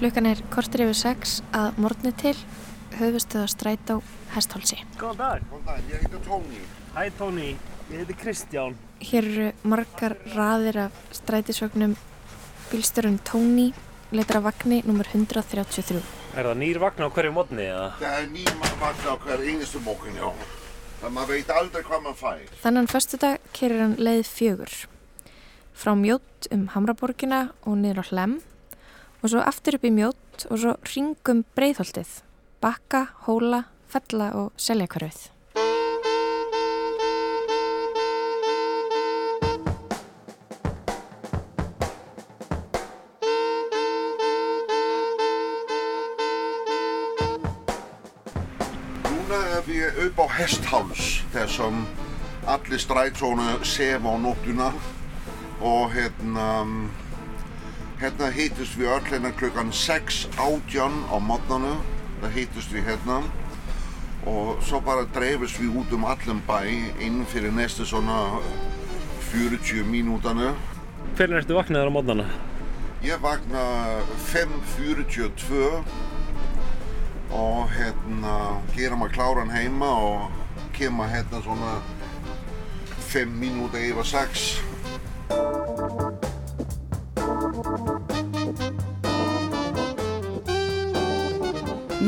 [0.00, 2.32] Klukkan er kortir yfir sex að morgni til
[2.96, 4.00] höfustuða stræt á
[4.32, 4.78] hesthálsi.
[4.96, 5.42] Góðan dag.
[5.50, 6.62] Góðan dag, ég heiti Tóni.
[6.94, 7.50] Hæ Tóni,
[7.90, 8.78] ég heiti Kristján.
[9.04, 11.98] Hér eru margar raðir af strætisvögnum.
[12.70, 13.74] Bílstörun Tóni
[14.16, 15.04] leitar af vagni nr.
[15.04, 16.00] 133.
[16.32, 17.86] Er það nýr vagn á hverju mótni eða?
[18.00, 20.32] Það er nýjum vagn á hver einustu mókin, já.
[21.02, 22.46] Það maður veit aldrei hvað maður fær.
[22.64, 24.78] Þannan föstudag kerir hann leið fjögur.
[25.76, 28.40] Frá mjótt um Hamraborgina og niður á Hlem
[29.20, 32.20] og svo aftur upp í mjótt og svo ringum breyðholtið.
[32.60, 35.28] Bakka, hóla, fella og seljakvarfið.
[49.10, 51.84] Núna er við upp á hestháls, þessum
[52.48, 54.72] allir strætónu sef á nóttuna
[55.60, 56.64] og hérna,
[58.00, 61.74] hérna hittust við öll hérna klukkan 6 átjan á mótnanu,
[62.22, 63.18] það hittust við hérna
[64.28, 66.64] og svo bara dreifist við út um allum bæ
[67.04, 68.40] inn fyrir næstu svona
[69.30, 70.54] 40 mínútanu.
[71.18, 72.26] Hvernig ertu vaknaður á mótnana?
[73.04, 73.66] Ég vakna
[74.32, 75.84] 5.42
[77.36, 78.34] og hérna
[78.76, 80.20] gera maður kláran heima og
[80.76, 81.76] kemur hérna svona
[83.12, 84.69] 5 mínúta yfir 6.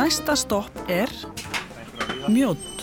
[0.03, 1.11] Næsta stopp er
[2.27, 2.81] Mjótt.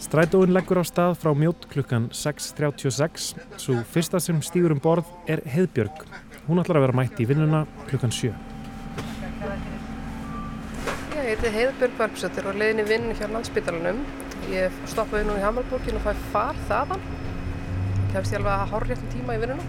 [0.00, 3.34] Strætóin leggur á stað frá mjótt klukkan 6.36.
[3.60, 6.00] Svo fyrsta sem stýgur um borð er Heiðbjörg.
[6.46, 8.32] Hún ætlar að vera mætt í vinnuna klukkan 7.
[11.12, 14.00] Ég heiti Heiðbjörg Varpsötur og leiðin í vinn hjá landsbytalanum.
[14.54, 17.04] Ég stoppaði nú í Hammarborgin og fæ far þaðan.
[18.14, 19.68] Kemst ég alveg að hár réttum tíma í vinnuna.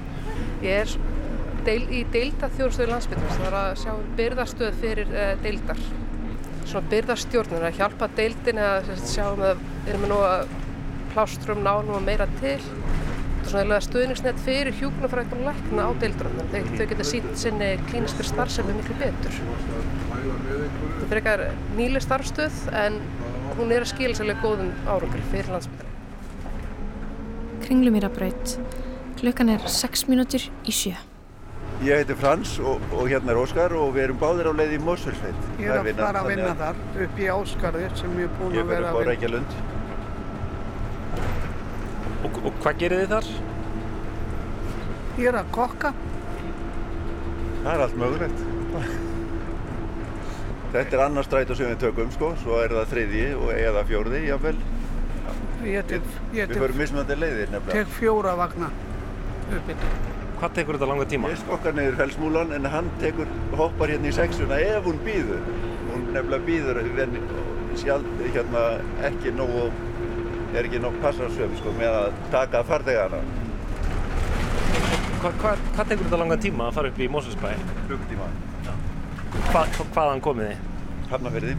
[0.63, 0.96] Ég er
[1.68, 3.44] deil, í deilda þjóðstöðu landsbytalans.
[3.44, 5.86] Það er að sjá byrðarstöð fyrir uh, deildar.
[6.63, 10.53] Svona byrðarstjórnir að hjálpa deildin eða sjá um að við erum nú að
[11.13, 12.57] plástrum ná nú meira til.
[13.44, 16.50] Er svona stuðningsnett fyrir hjúknarfræktum lækna á deildrunum.
[16.53, 19.40] Þau, þau geta sínt sinni klíniskri starfsemi miklu betur.
[21.03, 21.46] Þetta er eitthvað
[21.78, 23.00] nýli starfstöð en
[23.59, 25.91] hún er að skila sérlega góðum árangri fyrir landsbytala.
[27.68, 28.57] Kringlumýrabraut.
[29.19, 30.95] Klukkan er 6 mínútur í sjö.
[31.84, 34.80] Ég heiti Frans og, og hérna er Óskar og við erum báðir á leið í
[34.86, 35.40] Mosfellsveit.
[35.60, 38.64] Ég er að fara að vinna þar upp í Áskarði sem ég er búinn Ég
[38.64, 39.10] að vera að vinna.
[39.10, 39.52] Reykjalund.
[42.24, 43.28] Og, og hvað gerir þið þar?
[45.20, 45.92] Ég er að kokka.
[47.66, 48.48] Það er allt mögulegt.
[50.74, 54.24] Þetta er annar strætó sem við tökum sko, svo er það þriðji og eða fjórði
[54.30, 54.56] jáfnvel.
[55.68, 57.76] Ég tek, ég Við tek, förum mismunandi leiðir nefnilega.
[57.84, 58.72] tek fjóra vagna
[59.52, 60.23] upp í þetta.
[60.40, 61.32] Hvað tekur þetta langa tíma?
[61.32, 63.30] Ég skokkar niður felsmúlan en hann tekur,
[63.60, 65.44] hoppar hérna í sexuna ef hún býður.
[65.92, 67.18] Hún nefnilega býður en
[67.80, 68.64] sjálf hérna
[69.10, 69.70] ekki nógu,
[70.54, 73.22] er ekki nógu passarsöfn sko með að taka farþegana.
[75.24, 77.54] Hva, hva, hvað tekur þetta langa tíma að fara upp í Mosfellsbæ?
[77.88, 78.28] Klukkutíma.
[79.54, 80.68] Hva, hva, hvaðan komið þið?
[81.14, 81.56] Hafnafyrði.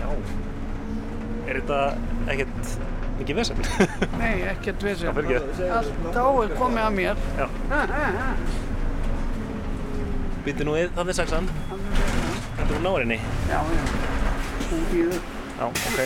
[0.00, 0.08] Já.
[1.46, 1.80] Er þetta
[2.34, 3.60] ekkert mikið vesen?
[4.20, 5.06] Nei, ekkert ekki.
[5.78, 7.22] Allt dáið komið að mér.
[7.38, 7.46] Já.
[10.46, 11.48] Býttu nú við, það er sexan.
[11.70, 13.18] Þetta er hún nárinni.
[13.50, 13.84] Já, já.
[14.70, 15.20] Hún býður.
[15.56, 15.98] Já, ok.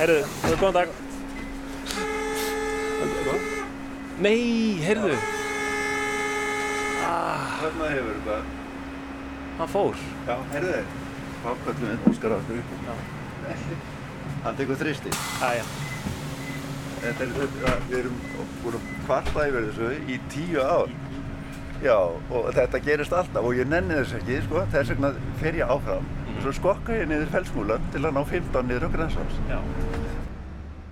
[0.00, 0.88] Heyrðu, þú er góðan dag.
[4.20, 4.40] Nei,
[4.84, 5.14] heyrðu,
[7.60, 8.36] Þarna hefur þetta.
[9.58, 9.96] hann fór.
[10.28, 10.92] Já, heyrðu þið.
[11.40, 12.70] Hvað kallum við Óskar aftur upp?
[14.44, 15.12] Hann tekur þristi.
[15.44, 15.64] Æja,
[17.00, 18.16] Þetta er, þetta, við erum
[18.60, 20.90] búin að kvarta yfir þessu í tíu ár.
[21.80, 25.72] Já, og þetta gerist alltaf og ég nenni þess ekki, sko, þess vegna fer ég
[25.72, 26.10] áfram.
[26.34, 29.08] Og svo skokka ég niður felsmúlan til að ná 15 niður á
[29.48, 29.58] já.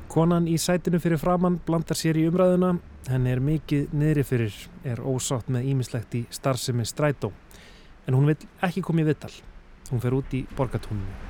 [0.08, 2.78] Konan í sætinu fyrir framann blandar sér í umræðuna,
[3.12, 4.56] henni er mikið niðri fyrir,
[4.88, 7.34] er ósátt með ímislegt í starfsemi strætó.
[8.08, 9.34] En hún vil ekki koma í vittal.
[9.92, 11.27] Hún fer út í borgatúninu.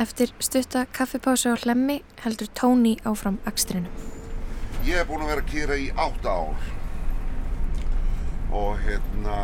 [0.00, 3.92] Eftir stutta kaffipásu á hlemmi heldur Tóni áfram akstrinum.
[4.86, 6.62] Ég er búinn að vera að kýra í 8 ár.
[8.56, 9.34] Og hérna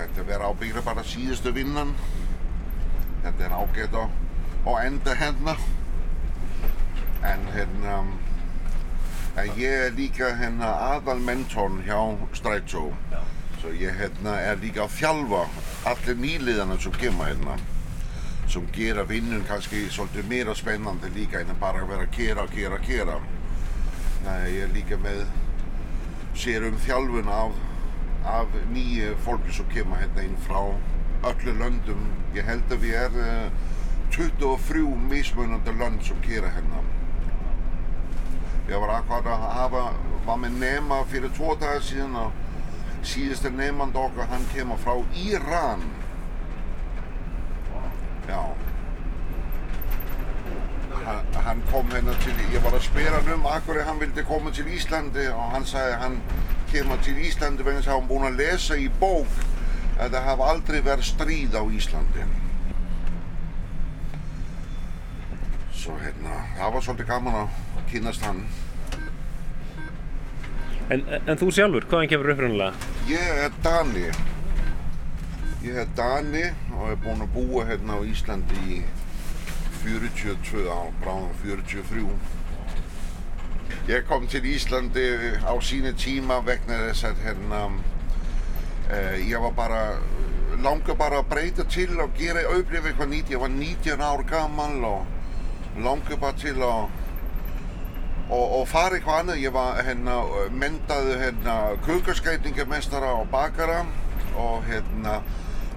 [0.00, 1.94] þetta verður ábyggla bara síðustu vinnan.
[3.22, 4.04] Þetta er ágætt á,
[4.66, 5.54] á enda hérna.
[7.22, 8.02] En hérna
[9.38, 12.02] en ég er líka hérna aðal mentorn hjá
[12.34, 12.88] Strætó.
[13.62, 15.46] Svo ég hérna er líka að þjálfa
[15.86, 17.60] allir nýliðana sem kemur hérna
[18.48, 22.78] sem gera vinnun kannski svolítið meira spennandi líka en að bara vera að kera, kera,
[22.84, 23.18] kera
[24.24, 25.20] Nei, ég er líka með
[26.36, 27.54] sér um þjálfun af
[28.28, 30.60] af nýju fólki sem kemur hérna inn frá
[31.30, 32.02] öllu löndum.
[32.34, 33.54] Ég held að við erum
[34.12, 36.82] 23 mismunandi lönd sem gera hérna.
[38.68, 39.84] Ég var akkurat að hafa,
[40.26, 45.86] var með nema fyrir tvo dagar síðan og síðusti nefnand okkar, hann kemur frá Íran.
[48.28, 48.40] Já.
[51.04, 54.52] Hann, hann kom hérna til, ég var að spyrja hann um akkur hann vildi koma
[54.52, 56.18] til Íslandi og hann sagði að hann
[56.72, 59.38] kemur til Íslandi vegna þess að hann búinn að lesa í bók
[59.98, 62.26] að það hafa aldrei verið stríð á Íslandi.
[65.78, 68.42] Svo hérna, það var svolítið gaman að kynast hann.
[70.88, 72.90] En, en þú sjálfur, hvaðan kemur uppröndilega?
[73.08, 74.08] Ég er Dani.
[75.68, 76.46] Ég er Dani
[76.78, 78.76] og er búinn að búa hérna á Íslandi í
[79.82, 82.04] 42 ár, bráðum 43.
[83.90, 85.02] Ég kom til Íslandi
[85.44, 87.60] á sínu tíma vegna þess að hérna,
[88.88, 89.80] eh, ég var bara,
[90.64, 93.32] langa bara að breyta til og gera auðvitað eitthvað nýtt.
[93.34, 96.88] Ég var 19 ár gammal og langa bara til að
[98.30, 99.42] og, og fara eitthvað annað.
[99.44, 100.16] Ég var hérna,
[100.48, 103.82] myndaði hérna kukarskætingamestara og bakara
[104.32, 105.18] og hérna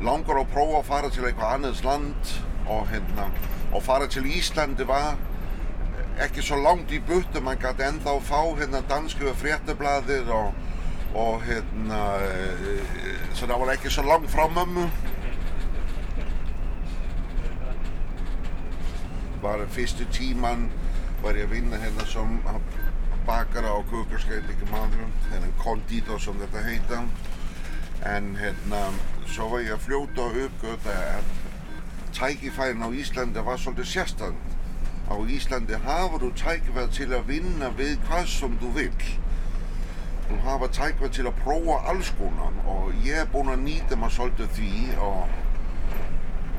[0.02, 2.32] langar að prófa að fara til eitthvað annars land
[2.72, 3.28] og hérna
[3.72, 5.16] og fara til Íslandi var
[6.22, 10.52] ekki svo langt í buttu, mann gæti ennþá fá hérna dansku fréttablaðir og,
[11.18, 12.02] og hérna
[13.38, 14.90] svo það var ekki svo langt frá mömmu.
[19.42, 20.68] Var fyrstu tíman
[21.24, 22.40] var ég að vinna hérna som
[23.26, 24.94] bakara og kukarskætingamann
[25.32, 27.04] hérna konditor som þetta heita
[28.06, 28.82] en hérna
[29.30, 31.28] svo var ég að fljóta og uppgöta að
[32.18, 34.40] tækifærin á Íslandi var svolítið sérstand.
[35.12, 39.06] Á Íslandi hafur þú tækifæri til að vinna við hvað sem þú vil.
[40.28, 44.18] Þú hafa tækifæri til að prófa alls konar og ég er búinn að nýta maður
[44.18, 44.74] svolítið því
[45.08, 45.36] og,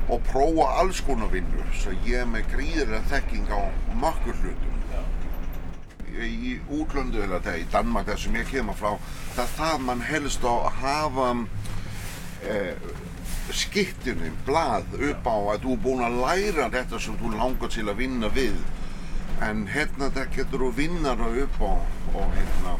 [0.09, 1.73] og prófa alls konar vinnur.
[1.75, 3.61] Svo ég er með gríðilega þekking á
[3.99, 4.72] mörgur hlutum.
[6.13, 8.93] Í útlöndu, eða það í Danmark, þar sem ég kemur frá,
[9.37, 11.29] það þarf mann helst að hafa
[12.53, 12.87] eh,
[13.53, 17.87] skiptinu, blað upp á að þú er búinn að læra þetta sem þú langar til
[17.89, 18.59] að vinna við.
[19.43, 21.73] En hérna það getur þú vinna það upp á
[22.13, 22.77] og hérna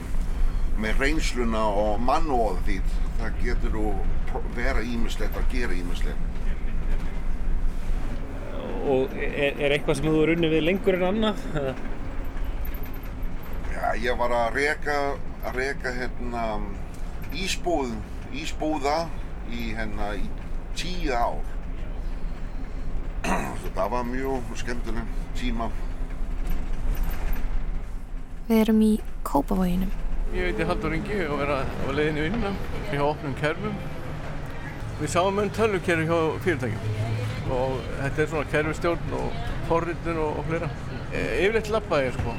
[0.81, 2.77] með reynsluna og mannóð því
[3.21, 3.89] það getur þú
[4.57, 6.29] vera ímislegt að gera ímislegt
[8.83, 11.43] Og er, er eitthvað sem þú er unni við lengur en annað?
[13.83, 14.97] Já, ég var að reka,
[15.43, 16.43] að reka hérna
[17.35, 17.97] ísbúð,
[18.31, 19.09] ísbúða
[19.51, 20.29] í hérna í
[20.79, 21.41] tíu ár.
[23.75, 25.67] Það var mjög skemmtileg tíma.
[28.47, 28.93] Við erum í
[29.27, 29.91] Kópavoginum.
[30.37, 32.55] Ég heiti Haldur Ingi og er á leiðinu vinna
[32.93, 33.75] hjá opnum kerfum.
[35.03, 40.51] Við sáum um tölvukerfi hjá fyrirtækjum og þetta er svona kerfistjórn og forritun og, og
[40.53, 40.71] fleira.
[41.11, 42.39] E, yfirleitt lappaði ég sko,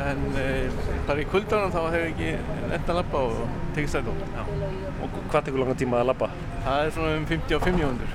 [0.00, 0.40] en e,
[1.08, 2.30] bara í kuldanum þá hefur ég ekki
[2.70, 3.34] nefnt að lappa og
[3.76, 4.10] tekið stætt á.
[5.04, 6.28] Og hvað tekur langa tíma að lappa?
[6.64, 8.10] Það er svona um 55 mjóndur.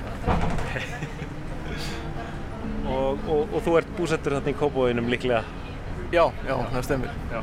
[2.96, 5.42] og, og, og þú ert búsettur þarna í Kópavoginum líklega?
[6.14, 7.12] Já, já, það stemir.
[7.32, 7.40] Já.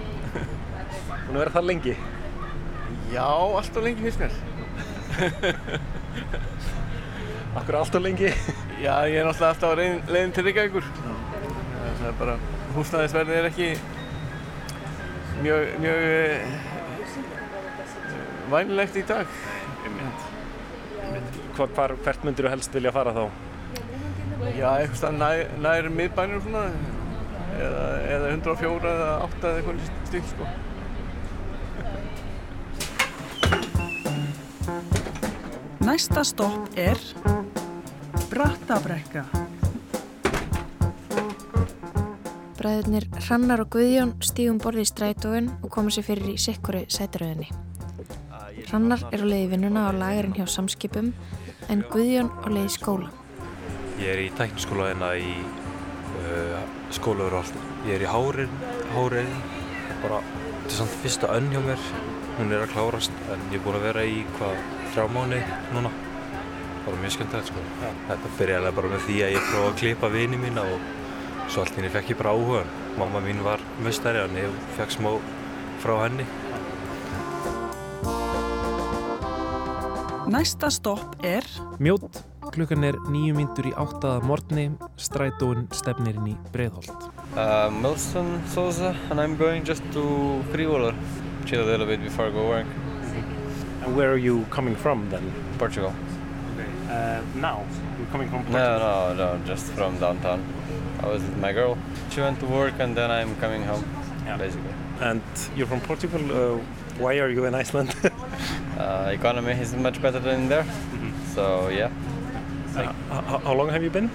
[1.24, 1.96] Búin að vera það lengi?
[3.14, 4.34] Já, alltaf lengi finnst mér.
[7.60, 8.30] Akkur alltaf lengi?
[8.82, 10.86] Já, ég er náttúrulega alltaf á leiðin, til Reykjavíkur.
[12.00, 12.36] Það er bara,
[12.74, 13.70] húsnæðisverðið er ekki
[15.42, 16.00] mjög, mjög
[18.52, 19.28] vænilegt í dag.
[21.54, 23.24] Hvar, hvar, hvert myndir þú helst vilja fara þá?
[24.54, 26.64] Já, eitthvað nær, nær miðbænum svona,
[27.58, 27.86] eða,
[28.16, 29.78] eða 104 eða 8 eða eitthvað
[30.10, 30.46] stíl, sko.
[35.84, 37.00] Næsta stopp er
[38.32, 39.43] Brattabrekka.
[42.64, 47.50] Bræðurnir Hrannar og Guðjón stígum borði í strætóin og koma sér fyrir í sikkuru sætaröðinni.
[48.70, 51.10] Hrannar er á leiði vinnuna á lagarinn hjá samskipum
[51.68, 53.12] en Guðjón á leiði skóla.
[54.00, 57.60] Ég er í tækniskóla hérna í uh, allt.
[57.84, 58.56] Ég er í hárin,
[58.96, 59.36] hárin,
[60.06, 61.92] bara, þetta er samt fyrsta önn hjá mér.
[62.40, 64.66] Hún er að klárast en ég er búinn að vera í hvað
[64.96, 65.44] þrjá mánu
[65.76, 65.96] núna.
[66.88, 67.70] Bara mjög skemmtilegt sko.
[67.84, 67.96] Ja.
[68.14, 70.92] Þetta byrjaði bara með því að ég prófaði að klippa vini mína og
[71.50, 72.64] svo allt hérna fekk ég bara áhuga.
[72.98, 75.12] Mamma mín var mustari en ég fekk smá
[75.84, 76.26] frá henni.
[80.34, 81.44] Næsta stopp er
[81.84, 82.22] Mjótt,
[82.56, 87.10] klukkan er nýju myndur í áttaða morgni, strætóin stefnir inn í Breiðholt.
[87.36, 90.96] Uh, Milson Souza and I'm going just to Frivolar,
[91.46, 92.68] chill a little bit before I go work.
[93.84, 95.32] And where are you coming from then?
[95.60, 95.94] Portugal.
[96.54, 96.70] Okay.
[96.88, 97.66] Uh, now?
[98.00, 98.80] You're coming from Portugal?
[98.80, 100.42] No, no, no, just from downtown.
[101.04, 101.78] I was with my girl.
[102.12, 103.84] She went to work and then I'm coming home,
[104.26, 104.38] yeah.
[104.38, 104.74] basically.
[105.02, 105.22] And
[105.56, 106.22] you're from Portugal.
[106.32, 106.58] Uh,
[106.98, 107.94] why are you in Iceland?
[108.78, 110.64] uh, economy is much better than there.
[110.64, 111.12] Mm -hmm.
[111.36, 111.92] So, yeah.
[112.76, 114.10] Uh, how long have you been?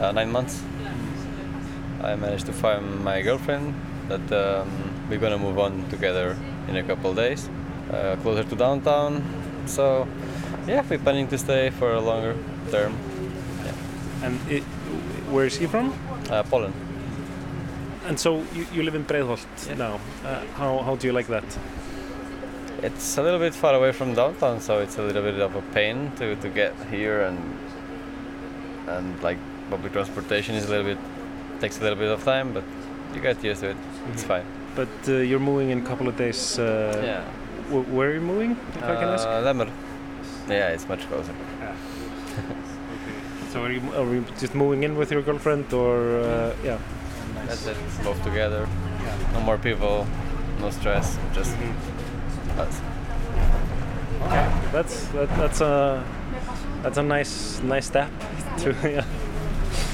[0.00, 0.62] Uh, nine months.
[2.02, 3.74] I managed to find my girlfriend
[4.08, 4.68] that um,
[5.08, 6.36] we're gonna move on together
[6.68, 7.48] in a couple days,
[7.92, 9.22] uh, closer to downtown.
[9.66, 10.06] So,
[10.66, 12.34] yeah, we're planning to stay for a longer
[12.70, 12.92] term.
[13.64, 14.24] Yeah.
[14.24, 14.62] And it,
[15.32, 15.92] where is he from?
[16.30, 16.74] Uh, Poland.
[18.06, 19.74] And so you, you live in Breiðholt yeah.
[19.74, 20.00] now.
[20.24, 21.44] Uh, how, how do you like that?
[22.82, 25.62] It's a little bit far away from downtown, so it's a little bit of a
[25.74, 27.38] pain to, to get here and
[28.88, 30.98] and like public transportation is a little bit
[31.60, 32.64] takes a little bit of time, but
[33.14, 33.76] you get used to it.
[33.76, 34.12] Mm-hmm.
[34.12, 34.44] It's fine.
[34.74, 36.58] But uh, you're moving in a couple of days.
[36.58, 37.24] Uh, yeah.
[37.68, 38.52] W- where are you moving?
[38.52, 39.26] If I can ask.
[39.26, 39.70] Uh, Lemmer.
[40.48, 41.34] Yeah, it's much closer.
[41.60, 41.74] Yeah.
[43.50, 46.78] So are you, are you just moving in with your girlfriend, or uh, yeah?
[47.34, 47.64] Nice.
[47.64, 47.76] That's it.
[48.04, 48.68] Both together.
[49.02, 49.32] Yeah.
[49.32, 50.06] No more people.
[50.60, 51.18] No stress.
[51.34, 52.60] Just mm-hmm.
[52.60, 52.80] us.
[54.22, 54.46] Okay.
[54.70, 56.04] That's that, that's a
[56.82, 58.08] that's a nice nice step
[58.58, 59.04] to yeah.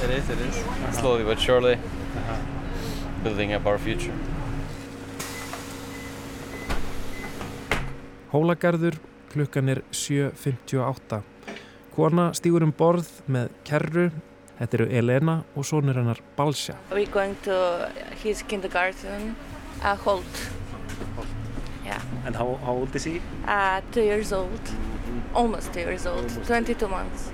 [0.04, 0.56] It is, it is.
[0.58, 0.92] Uh-huh.
[0.92, 2.36] Slowly but surely, uh-huh.
[3.22, 4.12] building up our future.
[8.32, 8.98] Hólagarður,
[9.32, 11.36] klukkan er 7.58.
[11.97, 14.11] Kona stýgur um borð með kerru.
[14.59, 16.75] Þetta eru Elena og sonur hennar Balsja.
[16.91, 17.88] We're going to
[18.23, 19.35] his kindergarten,
[19.83, 20.41] uh, Holt.
[21.17, 21.33] Holt.
[21.87, 22.03] Yeah.
[22.26, 23.23] And how, how old is he?
[23.47, 24.61] Uh, two years old.
[25.33, 26.29] Almost two years old.
[26.29, 27.31] Almost 22 months.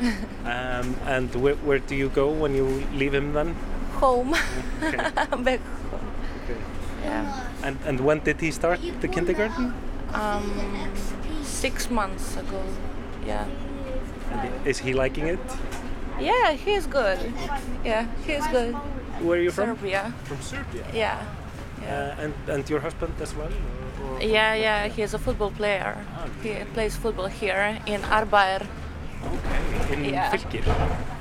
[0.44, 3.56] um, and where, where do you go when you leave him then?
[3.94, 4.34] Home.
[4.82, 4.96] Okay.
[5.42, 6.06] Back home.
[6.44, 6.60] Okay.
[7.02, 7.46] Yeah.
[7.64, 9.74] And and when did he start the kindergarten?
[10.12, 10.90] Um,
[11.42, 12.62] six months ago.
[13.26, 13.46] Yeah.
[14.64, 15.40] Is he liking it?
[16.20, 17.18] Yeah, he's good.
[17.84, 18.74] Yeah, he's good.
[19.20, 19.76] Where are you from?
[19.76, 20.12] Serbia.
[20.24, 20.84] From Serbia.
[20.92, 21.24] Yeah.
[21.82, 22.14] yeah.
[22.18, 23.50] Uh, and and your husband as well?
[23.50, 24.22] Or, or?
[24.22, 24.88] Yeah, yeah.
[24.88, 25.96] He's a football player.
[26.18, 28.66] Oh, he plays football here in Arbair.
[29.84, 30.30] Okay, in yeah.
[30.30, 30.64] Fylkir?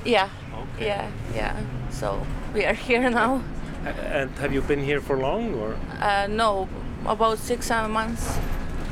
[0.05, 0.29] Yeah.
[0.75, 0.86] Okay.
[0.86, 1.55] Yeah, yeah.
[1.89, 3.41] So we are here now.
[3.86, 5.75] And have you been here for long or?
[6.00, 6.67] Uh, no,
[7.05, 8.38] about six, seven months.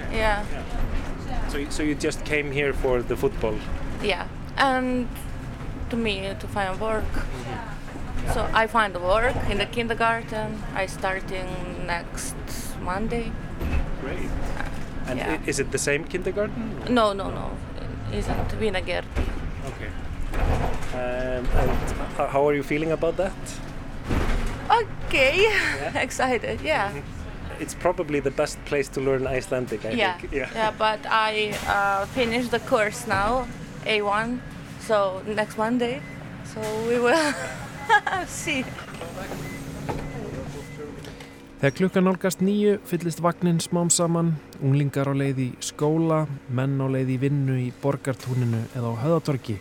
[0.07, 0.17] Okay.
[0.17, 0.45] Yeah.
[0.45, 1.47] yeah.
[1.47, 3.55] So, so you just came here for the football?
[4.03, 4.27] Yeah,
[4.57, 5.07] and
[5.89, 7.03] to me to find work.
[7.03, 8.33] Mm-hmm.
[8.33, 10.61] So I find work in the kindergarten.
[10.75, 12.35] I starting next
[12.81, 13.31] Monday.
[14.01, 14.29] Great.
[15.07, 15.39] And yeah.
[15.45, 16.79] is it the same kindergarten?
[16.89, 17.51] No, no, no
[18.13, 19.25] isn't Wienergerti.
[19.65, 19.89] Okay.
[20.93, 23.33] Um, and how are you feeling about that?
[24.69, 25.97] Okay, yeah.
[26.07, 26.89] excited, yeah.
[26.89, 27.61] Mm-hmm.
[27.61, 30.17] It's probably the best place to learn Icelandic, I yeah.
[30.17, 30.33] think.
[30.39, 33.47] Yeah, yeah, but I uh, finished the course now,
[33.85, 34.39] A1,
[34.85, 36.01] so next Monday,
[36.45, 37.33] so we will
[38.27, 38.63] see.
[41.61, 44.31] Þegar klukkan nálgast nýju fyllist vagnin smám saman,
[44.65, 49.59] unglingar á leið í skóla, menn á leið í vinnu í borgartúninu eða á höðatorki.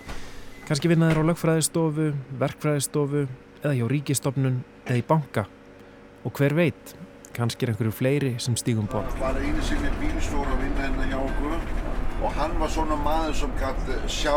[0.64, 3.26] Kanski vinnaður á lögfræðistofu, verkfræðistofu
[3.60, 5.44] eða hjá ríkistofnun eða í banka.
[6.24, 6.96] Og hver veit,
[7.36, 9.12] kannski er einhverju fleiri sem stígum bort.
[9.18, 11.79] Það var einu sinni bílstóra að vinna hérna hjá okkur
[12.20, 14.36] og hann var svona maður sem gæti sjá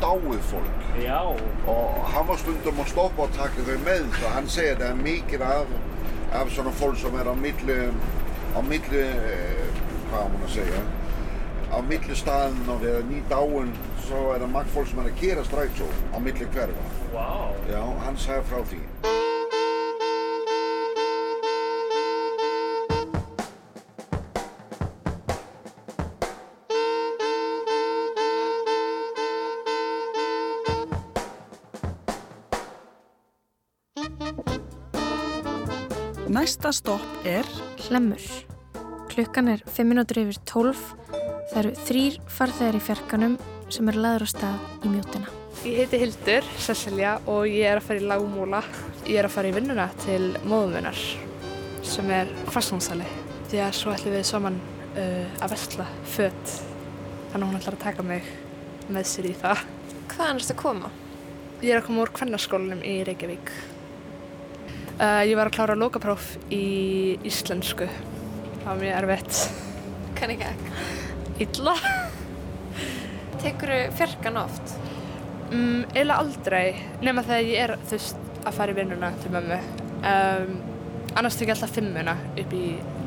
[0.00, 0.88] dáið fólk.
[1.00, 1.20] Já.
[1.70, 4.90] Og hann var stundum að stoppa og taka þau með, svo hann segir að það
[4.90, 5.78] er mikið af
[6.32, 7.78] af svona fólk sem er á milli,
[8.54, 9.04] á milli,
[10.10, 10.82] hvað á mann að segja,
[11.74, 13.72] á milli staðin og við erum nýtt áinn,
[14.06, 16.86] svo er það margt fólk sem er að gera strætsó á milli hverfa.
[17.10, 17.56] Wow.
[17.70, 18.82] Já, hann sagði frá því.
[36.30, 37.46] Næsta stopp er
[37.88, 38.22] Hlemmur.
[39.10, 40.82] Klukkan er 5 minútur yfir 12.
[41.50, 43.32] Það eru þrýr farþegar í fjarkanum
[43.74, 45.32] sem eru laður á stað í mjótina.
[45.66, 48.60] Ég heiti Hildur Cecilia og ég er að fara í lagmúla.
[49.08, 51.02] Ég er að fara í vinnuna til móðumunnar
[51.90, 53.10] sem er farsnámsali.
[53.50, 54.62] Því að svo ætlum við saman
[54.94, 56.56] uh, að vestla fött.
[57.32, 58.30] Þannig að hún ætlar að taka mig
[58.86, 59.66] með sér í það.
[60.14, 60.94] Hvaðan erstu að koma?
[61.58, 63.50] Ég er að koma úr kvennarskólanum í Reykjavík.
[65.00, 67.86] Uh, ég var að klára lokapróf í íslensku.
[68.60, 69.38] Það var mjög erfitt.
[70.18, 70.72] Hvernig ekki?
[71.46, 71.72] Illa.
[73.40, 74.74] Tekur þú fjarkan oft?
[75.50, 79.56] Um, eila aldrei, nema þegar ég er veist að fara í vinnuna til mömmu.
[80.04, 80.52] Um,
[81.16, 82.66] annars tek ég alltaf fimmuna upp í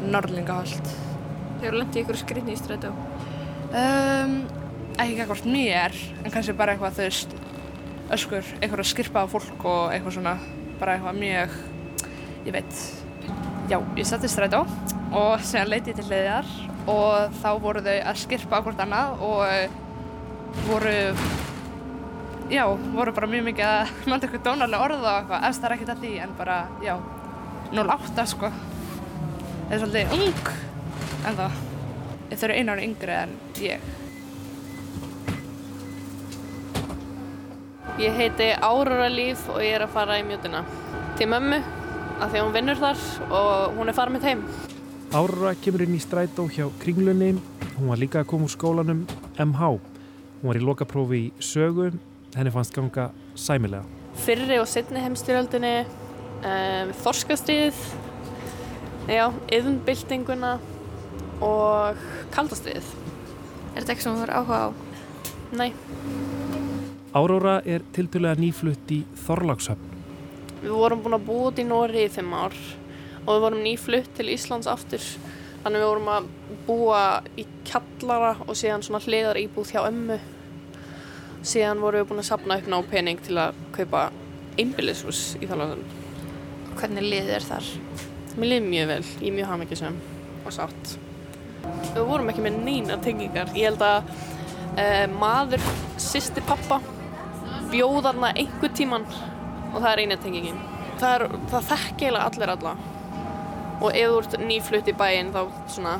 [0.10, 0.90] Norrlingaholt.
[1.62, 2.90] Hefur lendið ykkur skriðni í strætó?
[3.70, 4.34] Um,
[4.98, 7.38] ekki ekkert mér, en kannski bara eitthvað þau
[8.18, 10.36] öskur, eitthvað að skirpa á fólk og eitthvað svona,
[10.82, 11.56] bara eitthvað mjög,
[12.44, 12.84] ég veit.
[13.72, 14.66] Já, ég satt í strætó
[15.14, 16.48] og segja leiti til hliðjar
[16.92, 19.78] og þá voru þau að skirpa hvort annað og
[20.68, 20.96] voru,
[22.52, 25.76] já, voru bara mjög mikið að nota eitthvað dónarlega orða og eitthvað, eftir það er
[25.78, 26.96] ekkert að því en bara, já,
[27.74, 28.52] 0,8 sko.
[29.64, 30.54] Það er svolítið ung
[31.24, 31.60] en það,
[32.34, 33.92] þau eru einu ári yngri en ég.
[38.02, 40.64] Ég heiti Áróra Líf og ég er að fara í mjötuna
[41.18, 41.62] til mömmu
[42.20, 43.02] af því að hún vinnur þar
[43.40, 44.46] og hún er farið með þeim.
[45.14, 47.36] Áróra kemur inn í strætó hjá kringlunni.
[47.78, 49.04] Hún var líka að koma úr skólanum
[49.38, 49.70] MH.
[50.42, 51.92] Hún var í lokaprófi í sögu.
[52.34, 53.86] Henni fannst ganga sæmilega.
[54.26, 55.86] Fyrri og setni heimstyrjöldinni,
[56.46, 57.80] um, þorskastriðið,
[59.10, 60.52] já, yðnbyltinguna
[61.46, 62.04] og
[62.34, 62.92] kaldastriðið.
[63.74, 64.70] Er þetta eitthvað sem þú var áhuga á?
[65.62, 65.72] Nei.
[67.14, 69.93] Áróra er tiltölulega nýflutt í Þorlákshöfn.
[70.64, 72.54] Við vorum búin að búa út í Nóri í þeim ár
[73.24, 75.04] og við vorum nýflutt til Íslands aftur.
[75.64, 76.30] Þannig við vorum að
[76.68, 77.02] búa
[77.40, 80.18] í kallara og síðan svona hliðar íbúð hjá ömmu.
[81.44, 84.06] Síðan vorum við búin að sapna upp ná pening til að kaupa
[84.60, 86.00] einbillishús í Þorlákshöfn.
[86.80, 87.68] Hvernig liðið er þar?
[88.38, 90.00] Mér liði mjög vel, ég mjög hafmyggisum
[90.44, 90.96] og sátt.
[91.92, 93.52] Við vorum ekki með neina tengingar.
[93.52, 94.10] Ég held að
[94.80, 95.68] uh, maður,
[96.02, 96.80] sýsti pappa,
[97.74, 99.08] bjóðarna einhver tíman
[99.74, 100.60] og það er eina tengingin.
[101.02, 102.76] Það, það þekk eiginlega allir alla
[103.84, 105.42] og ef þú ert nýflutt í bæinn þá
[105.74, 105.98] svona,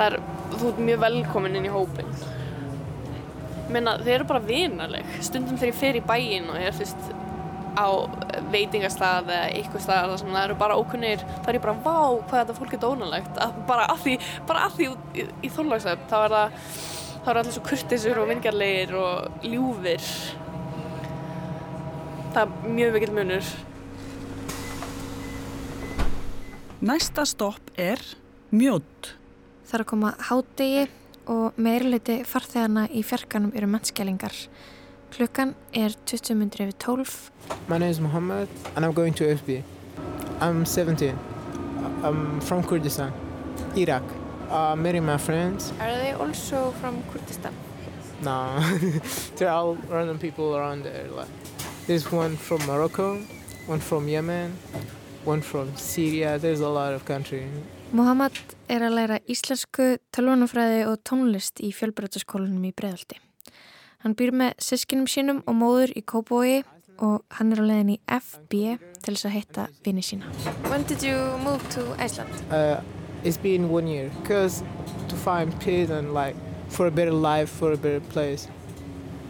[0.00, 0.16] er,
[0.54, 2.14] þú ert mjög velkomin inn í hópin.
[3.74, 5.12] Menna, þeir eru bara vinaleg.
[5.24, 7.12] Stundum þegar ég fer í bæinn og ég er fyrst
[7.74, 7.90] á
[8.52, 11.96] veitingastað eða eitthvað stað þar sem það eru bara ókunnir þá er ég bara, vá,
[12.28, 14.14] hvað þetta fólk er dónalegt bara að því,
[14.46, 16.54] bara að því í, í þóllagsöfn, þá er það
[17.24, 20.08] þá eru allir svo kurtisur og vingjarlegir og ljúfir
[22.34, 23.48] það er mjög mikill munur
[26.84, 28.00] Næsta stopp er
[28.52, 29.14] mjótt.
[29.64, 30.82] Það er að koma hádegi
[31.32, 34.34] og meirleiti farþegana í fjarkanum eru mennskjælingar.
[35.14, 37.14] Klukkan er 20 minnir yfir 12.
[37.70, 39.62] My name is Mohammed and I'm going to FB.
[40.42, 41.16] I'm 17.
[42.02, 43.12] I'm from Kurdistan,
[43.76, 44.04] Iraq.
[44.50, 45.72] I'm meeting my friends.
[45.80, 47.54] Are they also from Kurdistan?
[48.22, 48.60] No,
[49.36, 51.08] they're all random people around there.
[51.08, 51.28] Like,
[51.86, 53.18] there's one from Morocco,
[53.66, 54.56] one from Yemen,
[55.24, 56.38] one from Syria.
[56.38, 57.48] There's a lot of countries.
[57.92, 58.32] Mohammad
[58.66, 63.20] er að læra íslensku, tölvunafræði og tónlist í fjölbreytaskólanum í Breðaldi.
[64.02, 66.64] Hann býr með sískinum sínum og móður í Kópói
[66.98, 68.64] og hann er á leiðin í FB
[69.04, 70.32] til þess að hitta vini sína.
[70.70, 72.34] When did you move to Iceland?
[72.50, 72.80] Uh,
[73.22, 74.64] it's been one year because
[75.08, 76.34] to find peace and like
[76.68, 78.48] for a better life, for a better place.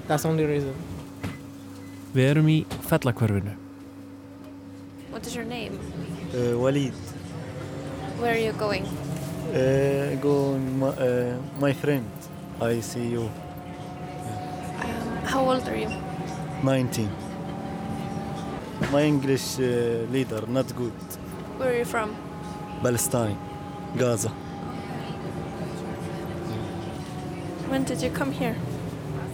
[0.08, 0.93] That's the only reason.
[2.14, 3.56] Við erum í fellakverfinu.
[5.10, 5.78] What is your name?
[6.30, 6.94] Uh, Walid.
[8.20, 8.86] Where are you going?
[9.50, 12.06] Uh, go my, uh, my friend.
[12.60, 13.22] I see you.
[14.78, 15.90] Um, how old are you?
[16.62, 17.10] 19.
[18.92, 20.94] My English uh, leader not good.
[21.58, 22.14] Where are you from?
[22.80, 23.36] Palestine,
[23.98, 24.28] Gaza.
[27.68, 28.54] When did you come here?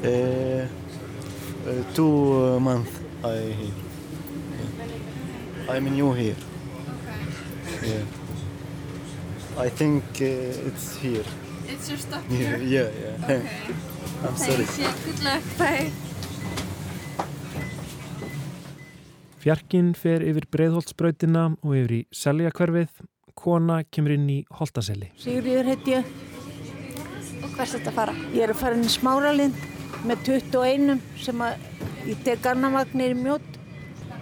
[0.02, 0.64] Uh,
[1.66, 2.90] uh, two uh, months
[3.24, 3.74] I here.
[5.66, 5.72] Yeah.
[5.74, 6.36] I'm new here.
[7.82, 8.04] Yeah.
[9.58, 11.24] I think uh, it's here.
[11.68, 12.58] It's your stuff Yeah, here?
[12.58, 13.24] yeah, yeah.
[13.24, 13.42] Okay.
[14.26, 14.64] I'm sorry.
[14.64, 14.94] Thanks, yeah.
[15.04, 15.42] Good luck.
[15.58, 15.90] Bye.
[19.40, 22.90] Fjarkinn fer yfir breiðholtsbrautina og yfir í seljakverfið.
[23.40, 25.08] Kona kemur inn í Holtaselli.
[25.16, 26.10] Sigriður heit ég.
[27.40, 28.16] Og hvert er þetta að fara?
[28.36, 29.56] Ég er að fara inn í Smáralind
[30.06, 31.64] með 21 sem að
[32.08, 33.48] ég tek annamagnir í mjótt.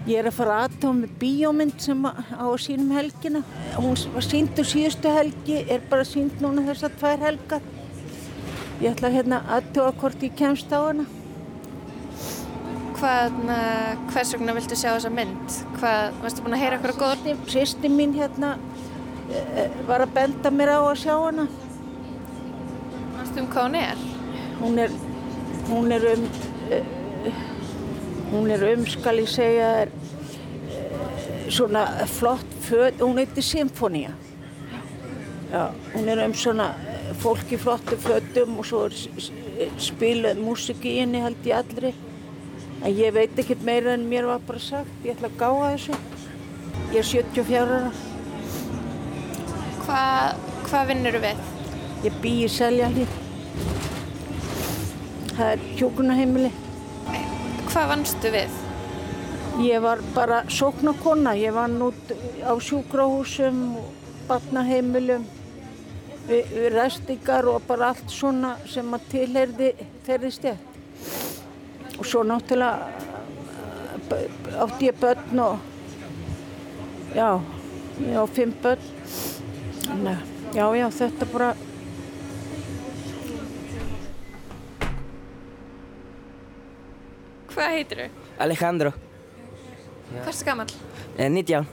[0.09, 3.43] Ég er að fara aðtóð með bíómynd sem á að sínum helgina.
[3.77, 7.67] Hún var sínd úr síðustu helgi, er bara sínd núna þessar tvær helgar.
[8.79, 11.05] Ég ætla hérna aðtóða hvort ég kemst á hana.
[12.99, 13.37] Hvað,
[14.11, 15.59] hvers vegna viltu sjá þessa mynd?
[15.77, 17.29] Hvað, varstu búin að heyra eitthvað góð?
[17.53, 18.57] Sýsti mín hérna
[19.31, 21.45] e, var að benda mér á að sjá hana.
[23.19, 24.03] Varstu um hvað hún er?
[24.63, 24.97] Hún er,
[25.69, 26.25] hún er um,
[28.33, 29.93] hún er um, skal ég segja, er,
[31.49, 34.13] svona flott föt, hún heitir Symfónia.
[35.95, 36.73] Hún er um svona
[37.23, 38.83] fólk í flottu fötum og svo
[39.81, 41.95] spiluð músik í henni held ég allri.
[42.85, 45.97] En ég veit ekkert meira en mér var bara sagt, ég ætla að gáða þessu.
[46.93, 47.91] Ég er 74 ára.
[49.87, 51.39] Hvað, Hvað vinnur þú við?
[52.05, 53.13] Ég bý í Seljalíð.
[55.39, 56.49] Það er hjókunaheimili.
[57.69, 58.55] Hvað vannstu við?
[59.63, 61.37] Ég var bara sóknarkona.
[61.39, 62.11] Ég vann út
[62.43, 63.61] á sjúkrahúsum,
[64.27, 65.29] barnaheimilum,
[66.27, 69.71] við, við restingar og bara allt svona sem að tilherði
[70.09, 70.67] þeirri stjætt.
[72.01, 72.91] Og svo náttúrulega
[74.67, 75.57] átti ég börn og
[77.15, 77.31] já,
[78.03, 78.91] ég á fimm börn.
[80.03, 80.19] Að
[80.59, 81.55] já, já, þetta bara
[87.59, 88.09] Hvað heitir þú?
[88.45, 88.93] Alejandro.
[90.13, 90.69] Hvað erstu gammal?
[91.19, 91.67] Eh, 19.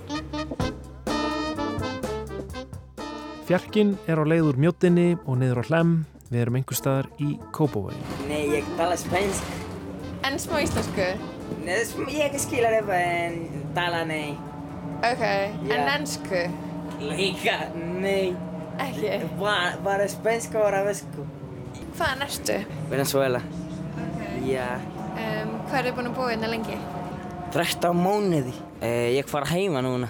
[3.45, 5.91] Fjarkinn er á leið úr mjóttinni og niður á hlem.
[6.31, 7.99] Við erum einhver staðar í Kópavogi.
[8.25, 9.51] Nei, ég tala spansk.
[10.25, 11.05] En smá íslensku?
[11.61, 13.35] Nei, sm- ég skilur eitthvað en
[13.77, 14.33] tala nei.
[15.05, 16.41] Ok, en ennsku?
[17.05, 18.33] Líka, nei.
[18.81, 19.19] Ekki?
[19.37, 21.27] Bara, bara spansk og arabesku.
[21.99, 22.57] Hvaðan ertu?
[22.89, 23.43] Venezuela.
[24.49, 24.65] Já.
[25.15, 26.77] Um, hvað er þið búin að búa hérna lengi?
[27.55, 28.51] 13 mánuði.
[28.83, 30.09] Eh, ég fara heima núna.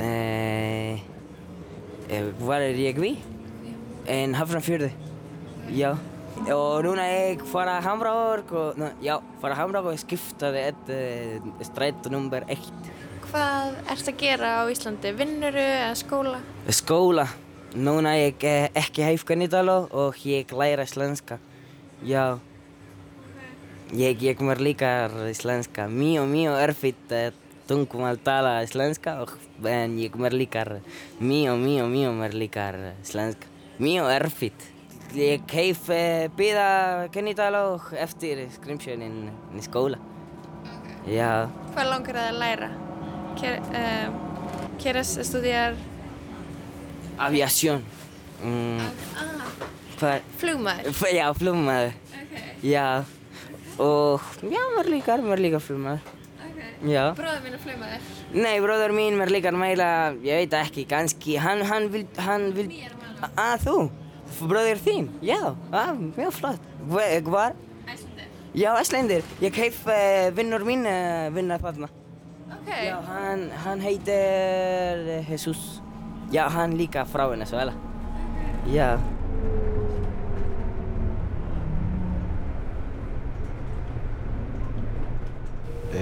[0.00, 1.02] Eh,
[2.08, 3.18] eh, hvað er ég við?
[4.08, 4.88] En Hafnarfjörði.
[5.76, 5.92] Já.
[6.42, 10.88] Og núna ég fara að Hamraborg og, no, já, fara að Hamraborg og skiptaði eitt
[10.90, 12.64] uh, strætó nummer 1.
[13.28, 15.12] Hvað ertu að gera á Íslandi?
[15.20, 16.40] Vinnuru eða skóla?
[16.72, 17.28] Skóla.
[17.76, 18.42] Núna ég
[18.76, 21.38] ekki hæfkanítalo og ég læra slenska.
[22.04, 22.40] Já.
[23.92, 25.86] Ég, ég kommer líka slenska.
[25.88, 27.28] Mjög, mjög erfitt uh,
[27.68, 29.34] tungumál tala slenska og
[29.68, 30.62] en ég kommer líka
[31.20, 32.70] mjög, mjög, mjög mér líka
[33.04, 33.46] slenska.
[33.78, 34.68] Mjög erfitt.
[35.12, 35.44] Ég
[35.92, 36.68] uh, býða
[37.12, 39.26] kennitala og eftir skrimsjönin
[39.58, 40.00] í skóla.
[41.04, 41.48] Já.
[41.74, 42.70] Hvað langar það að læra?
[43.40, 44.20] Ker, um,
[44.80, 45.74] ¿Quieres estudiar
[47.20, 47.82] Aviación.
[48.42, 48.80] Mm,
[50.00, 50.22] hvað?
[50.40, 50.88] flugmaður?
[50.96, 51.92] F- Já, flugmaður.
[52.64, 52.86] Já.
[53.80, 56.18] Og já, mér líkar, mér líkar flugmaður.
[56.82, 57.12] Já.
[57.14, 58.06] Bróður minn er flugmaður.
[58.34, 59.88] Nei, bróður mín mér líkar meira,
[60.24, 62.66] ég veit ekki, kannski, hann, hann vil, hann vil,
[63.38, 63.76] að þú,
[64.50, 65.38] bróður þín, já,
[65.70, 66.68] að, mjög flott.
[66.90, 67.54] Hvar?
[68.52, 71.88] Já, Æslandir, ég hef uh, vinnur mín uh, vinna þarna.
[72.52, 72.68] Ok.
[72.68, 75.80] Já, hann, hann heitir eh, Jesus.
[76.34, 77.72] Já, hann líka frá Venezuela.
[78.68, 78.98] Já.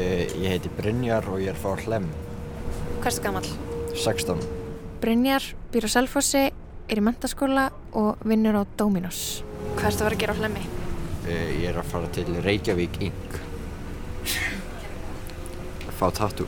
[0.00, 2.06] Ég heiti Brynjar og ég er frá Hlem,
[3.00, 3.46] Hvað ertu gammal?
[3.96, 4.42] 16.
[5.00, 6.42] Brynjar býr á Selfossi,
[6.90, 9.40] er í mentaskóla og vinnur á Dominos.
[9.78, 10.64] Hvað ertu að vera að gera á hlemmi?
[11.20, 13.38] Uh, ég er að fara til Reykjavík Inc.
[16.00, 16.46] Fá tattoo,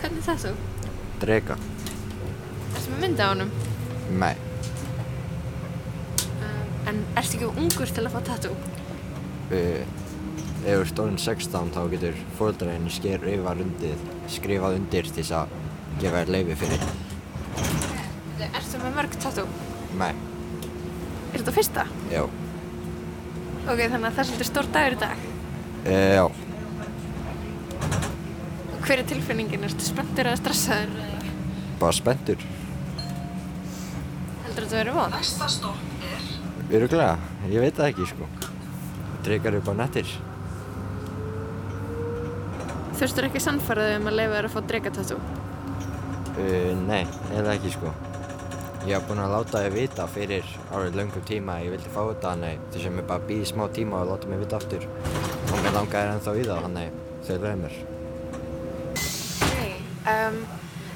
[0.00, 0.50] Hvernig það þú?
[1.20, 1.56] drega,
[2.76, 3.50] Ertu með myndi á honum?
[4.20, 4.34] mei.
[6.40, 8.56] Um, en ertu ekki ungur til að fá tattoo?
[9.50, 9.84] Uh,
[10.60, 15.54] ef þú ert orðin 16 þá getur fóldræðinni skrifað undir, skrifað undir til þess að
[16.02, 16.84] gefa þér leifi fyrir.
[18.50, 19.46] Ertu með mörg tattoo?
[20.00, 20.12] Mei,
[21.30, 21.84] Er þetta fyrsta?
[22.10, 22.22] já.
[23.70, 25.26] Ok, þannig að það er svolítið stór dagur í dag.
[25.86, 26.24] Uh, já,
[28.80, 29.64] Hver er tilfinningin?
[29.68, 30.90] Ertu spenntur eða stressaður?
[31.80, 32.40] bara spenntur.
[34.44, 35.12] Heldur þetta að vera von?
[35.14, 37.14] Næsta stopp er Öruglega,
[37.48, 38.26] ég veit það ekki sko.
[39.24, 40.10] Dregar upp á nettir.
[43.00, 44.90] Þurftur ekki sannfærið um að leifa þér að fá drega
[46.40, 47.92] Uh, nei, eða ekki sko.
[48.84, 52.00] Ég hef búinn að láta þið vita fyrir árið löngum tíma að ég vildi fá
[52.00, 54.84] þetta, þannig þess að mér bara býði smá tíma og láta mig vita aftur.
[54.84, 57.78] Og mér langaði ennþá í það, þannig þau leiði mér.
[60.12, 60.38] Um,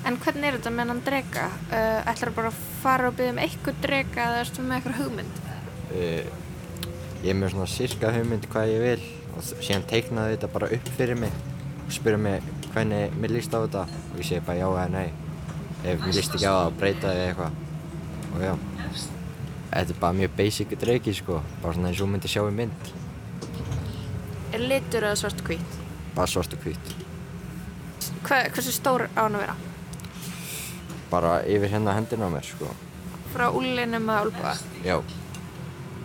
[0.05, 1.49] en hvernig er þetta með hann drega?
[1.73, 5.43] Uh, ætlar bara að fara og byggja um eitthvað drega eða ertu með eitthvað hugmynd?
[5.89, 6.23] Uh,
[7.25, 10.95] ég er með svona sirka hugmynd hvað ég vil og síðan teiknaði þetta bara upp
[11.01, 11.43] fyrir mig
[11.85, 12.43] og spurði mig
[12.75, 15.09] hvernig mér líst á þetta og ég segi bara já eða nei.
[15.85, 17.59] Ef mér líst ekki á það, breyta þið eitthvað.
[18.35, 18.53] Og já,
[19.71, 22.55] þetta er bara mjög basic dreiki sko, bara svona eins og þú myndir sjá í
[22.57, 22.93] mynd.
[24.55, 25.79] Er litur eða svart hvít?
[26.15, 26.93] Bara svart og hvít.
[28.25, 29.57] Hva, hversu stór á hann að vera?
[31.11, 32.71] Bara yfir hérna hendina á mér sko.
[33.35, 34.55] Frá úlinum að olbúa?
[34.87, 34.97] Já,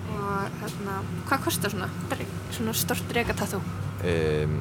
[0.10, 0.96] Og hérna,
[1.30, 1.88] hvað kostar svona,
[2.52, 3.62] svona stort drega tattoo?
[4.04, 4.56] um,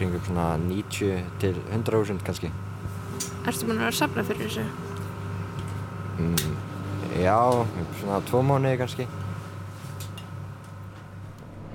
[0.00, 2.50] kringum svona 90 til 100.000 kannski.
[3.44, 4.64] Ertu búin að vera að safna fyrir þessu?
[6.20, 6.56] Mm,
[7.20, 7.38] já,
[8.00, 9.06] svona tvo mánuði kannski.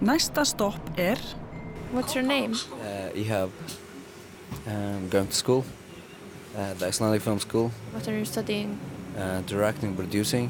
[0.05, 1.21] Næsta stopp er
[1.93, 2.53] What's your name?
[2.81, 3.49] Uh, Ihab.
[4.67, 5.63] Um, going to school.
[6.57, 8.79] at the Icelandic Film School, What are you studying?
[9.17, 10.49] uh, directing, producing.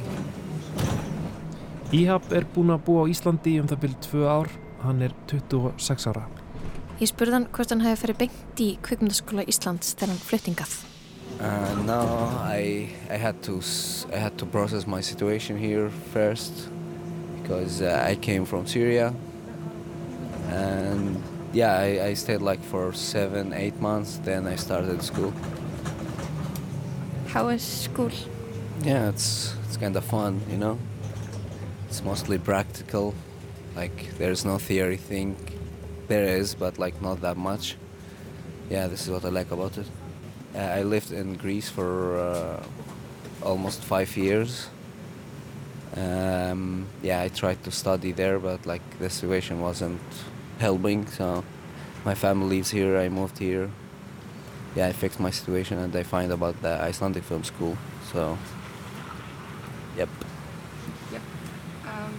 [1.91, 4.49] Íhab er búinn að búa á Íslandi um það byrjum tvö ár,
[4.83, 6.25] hann er 26 ára.
[6.99, 10.75] Ég spurði hann hvort hann hefði ferið beint í kvikmyndaskóla Íslands þegar hann flyttingað.
[11.35, 11.99] Uh, no,
[12.47, 16.69] I I had to s- I had to process my situation here first
[17.41, 19.13] because uh, I came from Syria,
[20.49, 21.21] and
[21.53, 24.19] yeah, I, I stayed like for seven, eight months.
[24.23, 25.33] Then I started school.
[27.27, 28.11] How is school?
[28.83, 30.77] Yeah, it's it's kind of fun, you know.
[31.89, 33.13] It's mostly practical.
[33.75, 35.35] Like there's no theory thing.
[36.07, 37.75] There is, but like not that much.
[38.69, 39.87] Yeah, this is what I like about it.
[40.53, 42.63] Uh, I lived in Greece for uh,
[43.41, 44.67] almost five years.
[45.95, 50.01] Um, yeah, I tried to study there, but like the situation wasn't
[50.59, 51.07] helping.
[51.07, 51.43] So
[52.05, 52.97] my family lives here.
[52.97, 53.69] I moved here.
[54.75, 57.77] Yeah, I fixed my situation, and I find about the Icelandic film school.
[58.11, 58.37] So,
[59.97, 60.09] yep.
[61.87, 62.13] Um,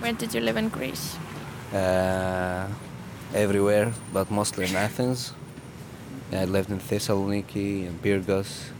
[0.00, 1.16] where did you live in Greece?
[1.72, 2.68] Uh,
[3.34, 5.32] everywhere, but mostly in Athens.
[6.32, 8.70] I lived in Thessaloniki and Pyrgos.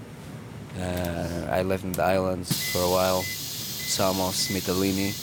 [0.79, 5.15] Uh, I lived in the islands for a while, Samos, Mytilene.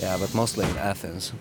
[0.00, 1.32] Yeah, but mostly in Athens.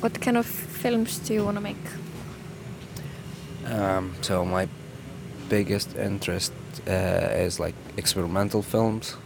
[0.00, 1.76] What kind of films do you want to make?
[3.66, 4.66] Um, so my
[5.50, 6.52] biggest interest
[6.86, 9.16] uh, is like experimental films.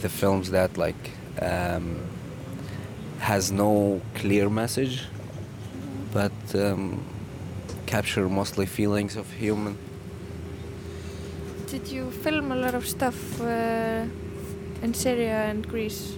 [0.00, 2.00] The films that like um,
[3.22, 5.04] has no clear message,
[6.12, 7.00] but um,
[7.86, 9.78] capture mostly feelings of human.
[11.68, 14.04] Did you film a lot of stuff uh,
[14.82, 16.16] in Syria and Greece?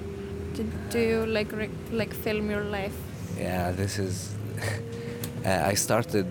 [0.54, 2.96] Did, do you like re- like film your life?
[3.38, 4.34] Yeah, this is.
[5.44, 6.26] uh, I started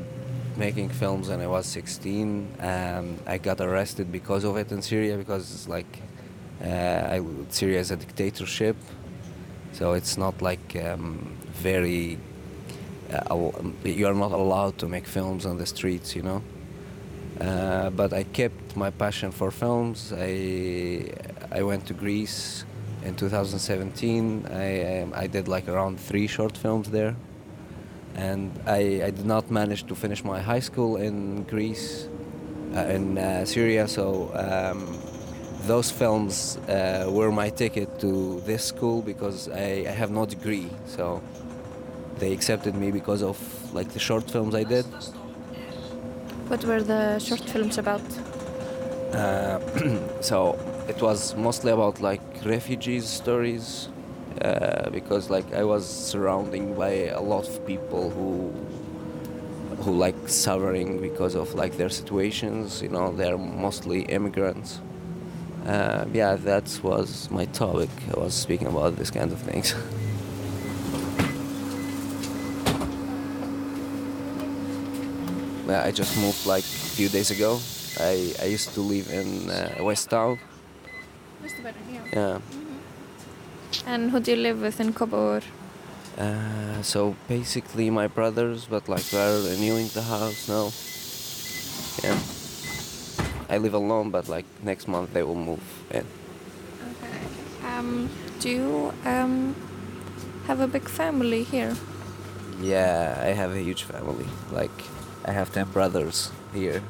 [0.58, 2.48] making films when I was 16.
[2.60, 6.02] Um, I got arrested because of it in Syria because it's like
[6.64, 8.76] uh, I, Syria is a dictatorship,
[9.74, 12.18] so it's not like um, very.
[13.12, 13.52] Uh,
[13.84, 16.42] you are not allowed to make films on the streets, you know.
[17.42, 20.14] Uh, but I kept my passion for films.
[20.16, 21.10] I
[21.52, 22.66] I went to Greece
[23.04, 24.48] in 2017.
[24.52, 27.16] I um, I did like around three short films there,
[28.16, 32.08] and I I did not manage to finish my high school in Greece,
[32.76, 33.88] uh, in uh, Syria.
[33.88, 34.32] So.
[34.34, 35.13] Um,
[35.66, 40.70] those films uh, were my ticket to this school because I, I have no degree,
[40.86, 41.22] so
[42.20, 43.38] they accepted me because of
[43.74, 44.86] like the short films I did.
[46.48, 48.02] What were the short films about?
[49.14, 49.60] Uh,
[50.22, 53.88] so it was mostly about like refugees stories
[54.42, 58.52] uh, because like I was surrounding by a lot of people who
[59.84, 62.82] who like suffering because of like their situations.
[62.82, 64.80] You know, they're mostly immigrants.
[65.66, 67.90] Uh, yeah, that was my topic.
[68.16, 69.74] I was speaking about this kind of things.
[75.66, 77.60] Yeah, I just moved like a few days ago.
[78.00, 80.38] I, I used to live in uh, West Town.
[82.12, 82.40] Yeah.
[83.88, 85.44] And who do you live with in Kópavogur?
[86.18, 90.72] Uh, so basically my brothers, but like we're renewing the house now.
[92.04, 92.20] Yeah.
[93.54, 95.62] I live alone, but like next month they will move
[95.92, 96.06] in.
[96.90, 97.68] Okay.
[97.70, 99.56] Um, do you um,
[100.48, 101.76] have a big family here?
[102.60, 104.26] Yeah, I have a huge family.
[104.52, 104.72] Like
[105.26, 106.82] I have ten brothers here.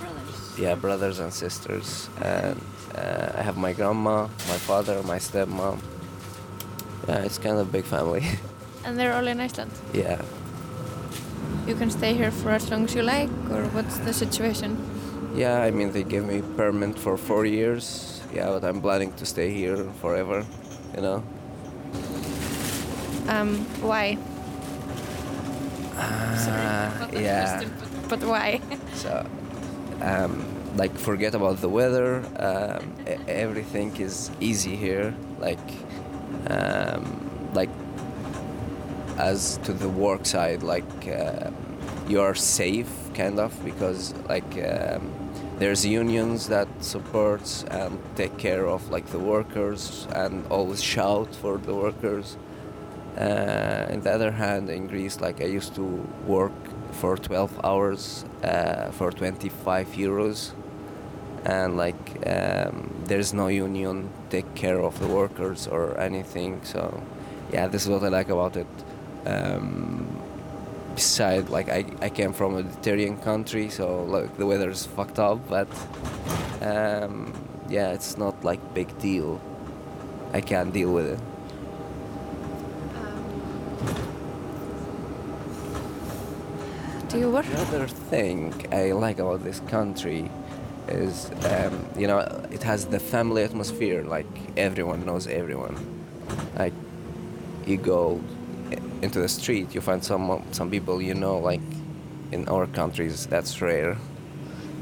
[0.00, 0.58] Brothers.
[0.58, 2.60] Yeah, brothers and sisters, and
[2.94, 5.78] uh, I have my grandma, my father, my stepmom.
[7.08, 8.24] Yeah, it's kind of a big family.
[8.86, 9.72] And they're all in Iceland.
[9.92, 10.22] yeah.
[11.66, 14.76] You can stay here for as long as you like, or what's the situation?
[15.36, 18.22] Yeah, I mean they gave me permit for four years.
[18.34, 20.44] Yeah, but I'm planning to stay here forever.
[20.94, 21.22] You know.
[23.28, 24.16] Um, why?
[25.96, 27.64] Uh, yeah.
[28.08, 28.60] But why?
[28.94, 29.26] So,
[30.00, 30.44] um,
[30.76, 32.24] like, forget about the weather.
[32.38, 32.94] Um,
[33.28, 35.14] everything is easy here.
[35.38, 35.68] Like,
[36.48, 37.04] um,
[37.52, 37.68] like,
[39.18, 41.50] as to the work side, like, uh,
[42.08, 45.12] you are safe, kind of, because like um,
[45.58, 51.56] there's unions that supports and take care of like the workers and always shout for
[51.58, 52.36] the workers.
[53.16, 55.84] Uh, on the other hand, in Greece, like I used to
[56.26, 56.52] work
[56.92, 60.52] for 12 hours uh, for 25 euros,
[61.46, 66.60] and like um, there's no union take care of the workers or anything.
[66.64, 67.02] So,
[67.50, 68.66] yeah, this is what I like about it.
[69.24, 70.15] Um,
[70.96, 75.18] beside, like I, I came from a Mediterranean country, so like the weather is fucked
[75.18, 75.68] up, but
[76.62, 77.32] um,
[77.68, 79.40] yeah, it's not like big deal.
[80.32, 81.20] I can deal with it.
[87.08, 87.46] Do you work?
[87.46, 90.30] Another thing I like about this country
[90.88, 92.18] is, um, you know,
[92.50, 94.02] it has the family atmosphere.
[94.02, 95.76] Like everyone knows everyone.
[96.58, 96.74] Like
[97.66, 98.20] you go
[99.02, 101.38] into the street, you find some some people you know.
[101.38, 101.62] Like
[102.32, 103.96] in our countries, that's rare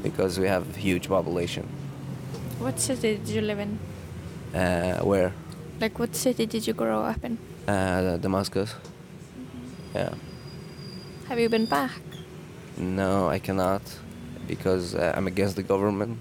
[0.03, 1.67] because we have huge population.
[2.59, 3.77] What city did you live in?
[4.53, 5.31] Uh, where
[5.81, 7.37] Like what city did you grow up in?
[7.67, 8.73] uh, Damascus.
[9.93, 10.13] Yeah.
[11.27, 11.91] Have you been back?
[12.77, 13.81] No, I cannot
[14.47, 16.19] because uh, I'm against the government.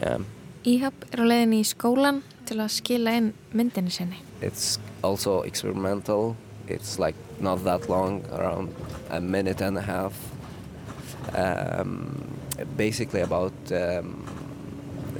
[0.00, 0.18] Yeah.
[0.64, 4.16] Íhab er á leiðinni í skólan til að skila inn myndinni sinni.
[4.40, 6.36] It's also experimental.
[6.66, 8.74] It's like not that long, around
[9.10, 10.14] a minute and a half.
[11.34, 12.34] Um,
[12.76, 14.24] basically about um,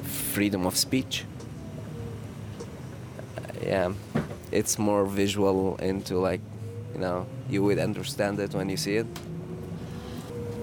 [0.03, 1.25] freedom of speech.
[3.37, 3.93] Uh, yeah,
[4.51, 6.41] it's more visual into like,
[6.95, 9.07] you know, you would understand it when you see it.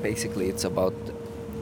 [0.01, 0.93] Basically, it's about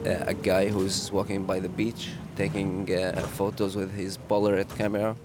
[0.06, 5.16] uh, a guy who's walking by the beach, taking uh, photos with his Polaroid camera.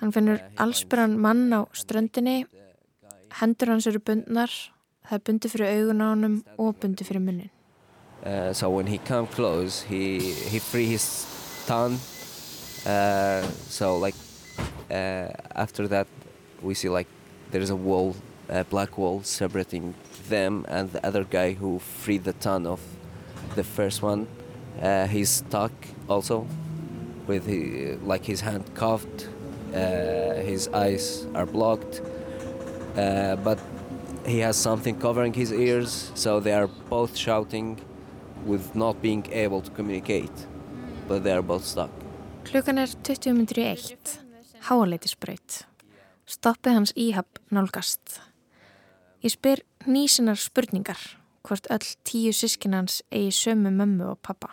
[0.00, 2.44] Hann finnur allsbyrran mann á ströndinni,
[3.40, 4.52] hendur hans eru bundnar,
[5.08, 7.50] það er bundi fyrir augun á honum og bundi fyrir munnin.
[8.24, 10.18] Uh, so when he come close, he
[10.50, 11.26] he free his
[11.66, 11.98] tongue.
[12.86, 14.14] Uh, so like
[14.90, 16.06] uh, after that,
[16.62, 17.08] we see like
[17.50, 18.16] there's a wall,
[18.48, 19.94] a black wall separating
[20.28, 22.80] them and the other guy who freed the tongue of
[23.54, 24.26] the first one.
[24.82, 25.72] Uh, he's stuck
[26.08, 26.46] also,
[27.26, 29.28] with he, like his hand cuffed,
[30.44, 32.00] his eyes are blocked,
[32.96, 33.58] uh, but
[34.26, 37.78] he has something covering his ears, so they are both shouting
[38.44, 40.46] with not being able to communicate,
[41.08, 41.90] but they are both stuck.
[42.46, 44.18] Klukkan er 20 minnur í eitt,
[44.68, 45.64] háaleitisbraut.
[46.26, 48.20] Stoppið hans íhab nálgast.
[49.22, 51.00] Ég spyr nýsinar spurningar
[51.46, 54.52] hvort öll tíu sískinans eigi sömu mömmu og pappa.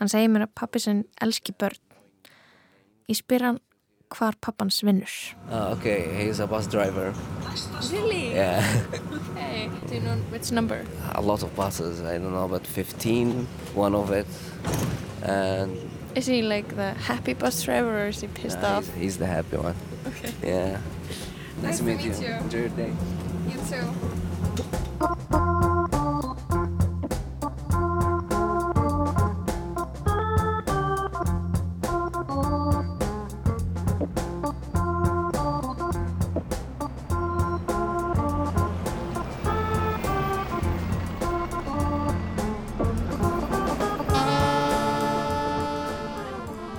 [0.00, 1.80] Hann segir mér að pappi sinn elski börn.
[3.08, 3.60] Ég spyr hann
[4.08, 5.10] hvar pappans vinnur.
[5.50, 7.12] Uh, okay, he's a bus driver.
[7.92, 8.34] Really?
[8.34, 8.62] Yeah,
[9.32, 9.70] Okay.
[9.88, 10.84] Do you know which number?
[11.14, 12.00] a lot of buses.
[12.02, 14.26] I don't know, but 15, one of it,
[15.22, 15.76] and
[16.14, 18.84] Is he like the happy bus driver or is he pissed uh, off?
[18.94, 19.74] he's, he's the happy one.
[20.06, 20.32] Okay.
[20.42, 20.80] Yeah.
[21.62, 22.26] Nice, Nice to meet, meet you.
[22.26, 22.34] you.
[22.34, 22.92] Enjoy your day.
[23.48, 25.37] You too.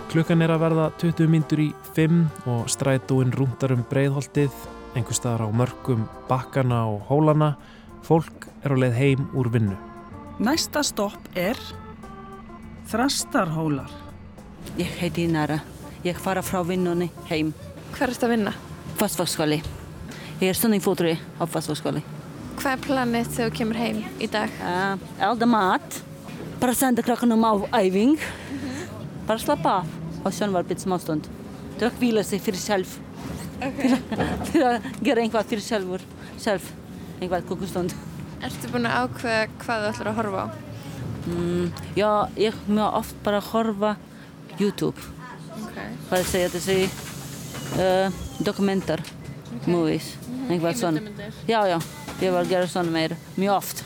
[0.09, 4.55] Klukkan er að verða 20 myndur í 5 og strætóin rúndar um breiðholtið,
[4.97, 7.51] einhver staðar á mörgum bakkana og hólana.
[8.01, 9.75] Fólk er á leið heim úr vinnu.
[10.41, 11.59] Næsta stopp er
[12.89, 13.93] Þrastarhólar.
[14.81, 15.59] Ég heiti Nara.
[16.01, 17.53] Ég fara frá vinnunni heim.
[17.93, 18.55] Hver ertu að vinna?
[18.97, 19.61] Fastfagsskóli.
[20.39, 22.01] Ég er stundingfótri á fastfagsskóli.
[22.57, 24.57] Hvað er planið þegar þú kemur heim í dag?
[24.57, 24.97] Uh,
[25.29, 26.01] elda mat.
[26.57, 28.17] Bara senda krakkanum á æfing.
[29.29, 31.29] Bara slappa af á sjónvarpið smá stund.
[31.79, 32.97] Til að hvíla sig fyrir sjálf.
[33.59, 33.95] Okay.
[34.51, 36.03] Til að gera einhvað fyrir sjálfur.
[36.39, 36.71] Sjálf.
[37.19, 37.95] Einhvað kukkustund.
[38.39, 40.47] Ertu búin að ákveða hvað þú ætlar að horfa á?
[41.29, 41.65] Mm,
[41.99, 43.95] já, ég mjög oft bara horfa
[44.59, 44.95] YouTube.
[45.65, 45.91] Okay.
[46.09, 46.77] Hvað segja þessi
[47.75, 49.03] uh, dokumentar,
[49.67, 50.13] movies,
[50.49, 51.01] Mhm, einhvað svona.
[51.47, 51.77] Já, já,
[52.21, 53.83] ég var að gera svona meira, mjög oft.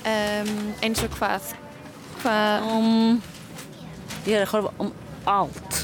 [0.00, 1.52] Um, eins og hvað?
[2.22, 2.66] Hvað?
[2.72, 3.20] Um,
[4.26, 4.90] ég er að horfa um
[5.28, 5.80] allt.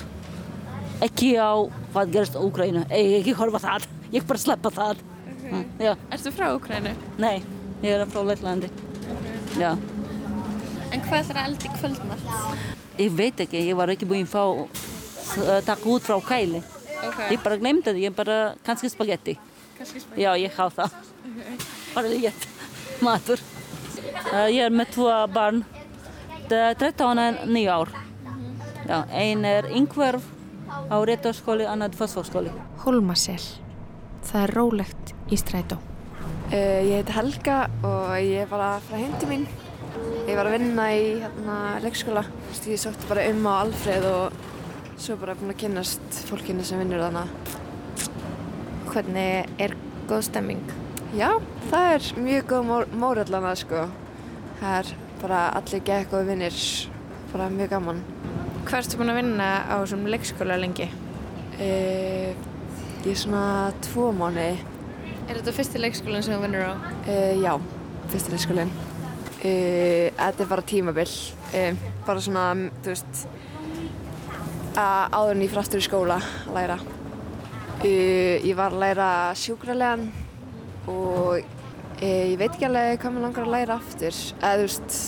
[1.05, 1.53] Ekki á
[1.93, 5.03] hvað gerist á Úkrænu, ég ekki horfa það, ég bara sleppa það.
[5.47, 5.93] Mm, já.
[6.14, 6.95] Ertu frá Úkrænu?
[7.20, 7.43] Nei,
[7.82, 8.70] ég er frá Lettlandi.
[9.61, 9.74] Já.
[10.93, 12.64] En hvað ætlar að elda í kvöldmatt?
[12.97, 16.62] Ég veit ekki, ég var ekki búinn að uh, taka út frá kæli.
[16.97, 17.20] Ok.
[17.34, 19.37] Ég bara glemdi það, ég bara, kannski spagetti.
[20.16, 20.97] Já, ég há það.
[21.93, 22.49] Bara létt
[23.05, 23.43] matur.
[24.32, 25.64] Uh, ég er með tvo barn,
[26.47, 27.89] Það er 13 og 9 ár.
[28.87, 30.22] Já, ein er yngverf
[30.70, 32.53] á réttarskóli, annað fósforskóli.
[32.84, 33.43] Hólmasel.
[34.26, 35.80] Það er rólegt í strætó.
[36.53, 39.47] Uh, ég heiti Helga og ég er bara frá heim til mín.
[40.28, 42.22] Ég var að vinna í hérna, leikskóla.
[42.62, 44.39] Ég sótti bara um á Alfreð og
[45.03, 47.26] svo bara búin að kynnast fólkinu sem vinnur þarna.
[48.93, 49.74] Hvernig er
[50.07, 50.62] góð stemming?
[51.18, 51.32] Já,
[51.72, 53.89] það er mjög góð mór, mórallana sko.
[54.62, 56.66] Það er bara allir gekk og vinnir,
[57.32, 58.07] bara mjög gaman.
[58.67, 60.89] Hvað ertu búin að vinna á þessum leikskóla lengi?
[61.55, 62.33] Uh,
[63.05, 63.43] ég er svona
[63.87, 64.43] tvo mánu.
[65.29, 66.75] Er þetta fyrsti leikskólinn sem þú vinnur á?
[67.07, 67.53] Uh, já,
[68.11, 68.73] fyrsti leikskólinn.
[69.37, 71.14] Uh, þetta er bara tímabill.
[72.09, 72.49] bara svona,
[72.83, 73.23] þú veist,
[74.83, 76.79] að áður en ég fyrir aftur í skóla að læra.
[77.87, 79.09] ég var að læra
[79.39, 80.09] sjúkralegan
[80.91, 81.39] og
[82.03, 84.21] ég veit ekki alveg hvað mér langar að læra aftur.
[84.43, 85.01] Eða þú veist,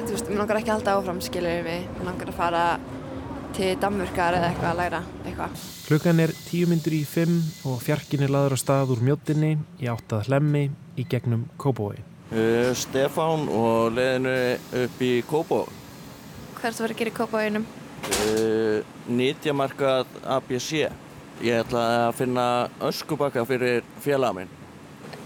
[0.00, 1.88] þú veist, mér langar ekki að halda áfram, skiljið mig.
[1.98, 2.66] Mér langar að fara
[3.52, 5.64] til Danmurkar eða eitthvað að læra eitthvað.
[5.84, 9.88] Klukkan er tíu myndur í fimm og fjarkin er laður á stað úr mjóttinni í
[9.92, 10.62] áttað hlemmi
[10.96, 12.00] í gegnum Kópói.
[12.32, 14.36] Uh, Stefán og leðinu
[14.84, 15.66] upp í Kópó.
[16.56, 17.66] Hvað er þetta að gera í Kópóinum?
[18.22, 18.78] Uh,
[19.12, 20.72] Nýtjamarkað ABC.
[21.42, 22.46] Ég ætla að finna
[22.88, 24.56] öskubakka fyrir félaga minn.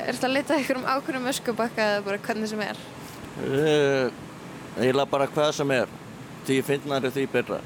[0.01, 2.83] Er þetta að leta ykkur um ákveðum öskubakka eða bara hvernig sem er?
[3.39, 4.11] Uh,
[4.81, 5.97] eiginlega bara hvað sem er.
[6.47, 7.63] Því finnar er því byrra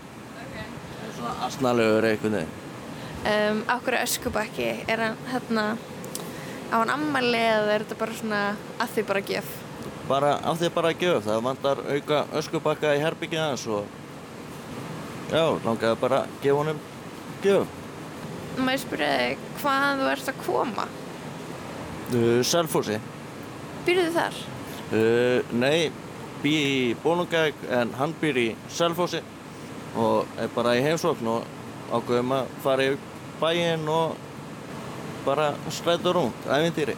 [1.20, 2.46] svona asnalegur veginn.
[3.20, 5.64] Um, Áhverju öskubakki, er hann hérna
[6.72, 8.40] á hann ammali eða er þetta bara svona
[8.80, 9.50] að því bara gef?
[10.08, 13.84] Bara að því bara gef, það vantar auka öskubakka í herbyggja og
[15.30, 16.80] já, langaði bara að gefa honum
[17.44, 17.76] gef.
[18.56, 20.86] Má ég spyrja þig hvaðan þú ert að koma?
[22.10, 22.96] Uh, Selfossi.
[23.84, 24.40] Þið þar?
[24.90, 25.92] Uh, nei,
[26.40, 29.20] bý í Bólungæk en hann býr í Selfossi
[29.98, 31.46] og er bara í heimsókn og
[31.90, 32.98] ákveðum að fara í
[33.40, 34.18] bæinn og
[35.24, 36.96] bara slæta rúnt, æfintýri.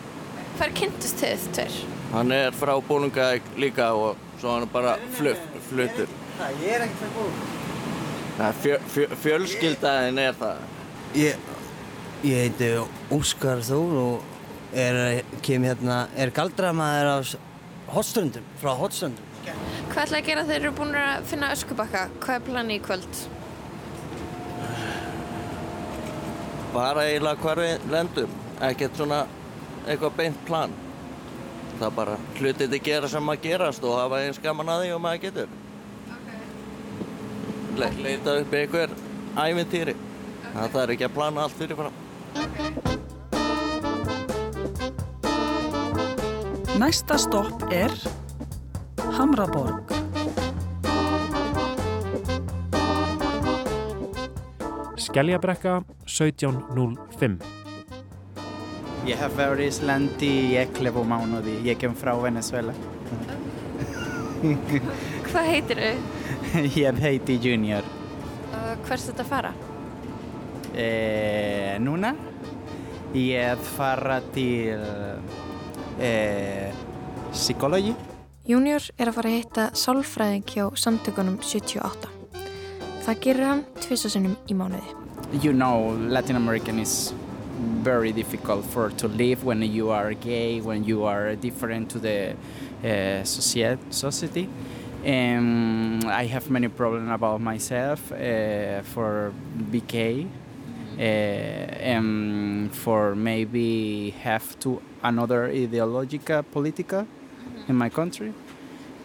[0.58, 1.78] Hver kynntust þið tveir?
[2.12, 6.10] Hann er frá Bólungaðeg líka og svo hann er bara flutt, fluttur.
[6.38, 7.58] Það, ég er ekkert frá Bólungaðeg.
[8.62, 10.62] Fjö, fjö, fjölskyldaðin er það.
[11.16, 11.50] Ég,
[12.24, 12.70] ég heiti
[13.12, 17.16] Óskar Þór og er, kem hérna, er galdramæður á
[17.92, 19.31] Hotströndum, frá Hotströndum.
[19.92, 22.02] Hvað ætlaði að gera þegar þeir eru búin að finna öskubakka?
[22.22, 23.18] Hvað er planið í kvöld?
[26.72, 28.38] Bara eiginlega hvar við lendum.
[28.64, 29.18] Ekkert svona
[29.84, 30.72] eitthvað beint plan.
[31.74, 34.86] Það er bara hlutið til að gera sem maður gerast og hafa eins gaman að
[34.86, 35.52] því og maður getur.
[37.82, 38.96] Le leita upp einhver
[39.44, 39.96] ævintýri.
[40.54, 42.00] Það er ekki að plana allt fyrirfram.
[46.80, 47.92] Næsta stopp er
[49.10, 49.92] Hamraborg.
[54.96, 57.42] Skeljabrekka 1705
[59.02, 61.56] Ég hef verið í Íslandi í 11 mánuði.
[61.66, 62.74] Ég kem frá Venezuela.
[65.26, 65.96] Hvað heitir þau?
[66.84, 67.82] Ég heiti Junior.
[68.52, 69.50] Uh, Hvers þetta fara?
[70.72, 72.14] Eh, núna
[73.14, 74.80] ég fara til
[76.00, 76.72] eh,
[77.32, 77.94] psykologi.
[78.42, 82.08] Junior er að fara að hitta sálfræðing hjá samtökunum 78.
[83.04, 84.96] Það gerir hann tvisasinnum í mánuði.
[85.44, 87.14] You know, Latin American is
[87.86, 92.34] very difficult for to live when you are gay, when you are different to the
[92.82, 94.48] uh, society.
[95.06, 99.32] Um, I have many problems about myself uh, for
[99.70, 100.26] BK.
[100.98, 106.42] Uh, um, for maybe have to another ideological
[107.42, 108.32] politica in my country.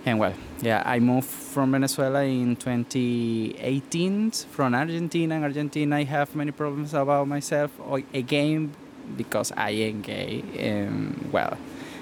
[0.05, 5.35] And well, yeah, I moved from Venezuela in 2018 from Argentina.
[5.35, 7.71] In Argentina, I have many problems about myself
[8.13, 8.71] again
[9.17, 10.43] because I am gay.
[10.57, 11.57] And well,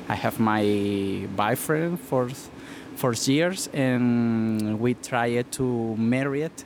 [0.08, 2.30] I have my boyfriend for
[2.96, 6.64] for years, and we tried to marry it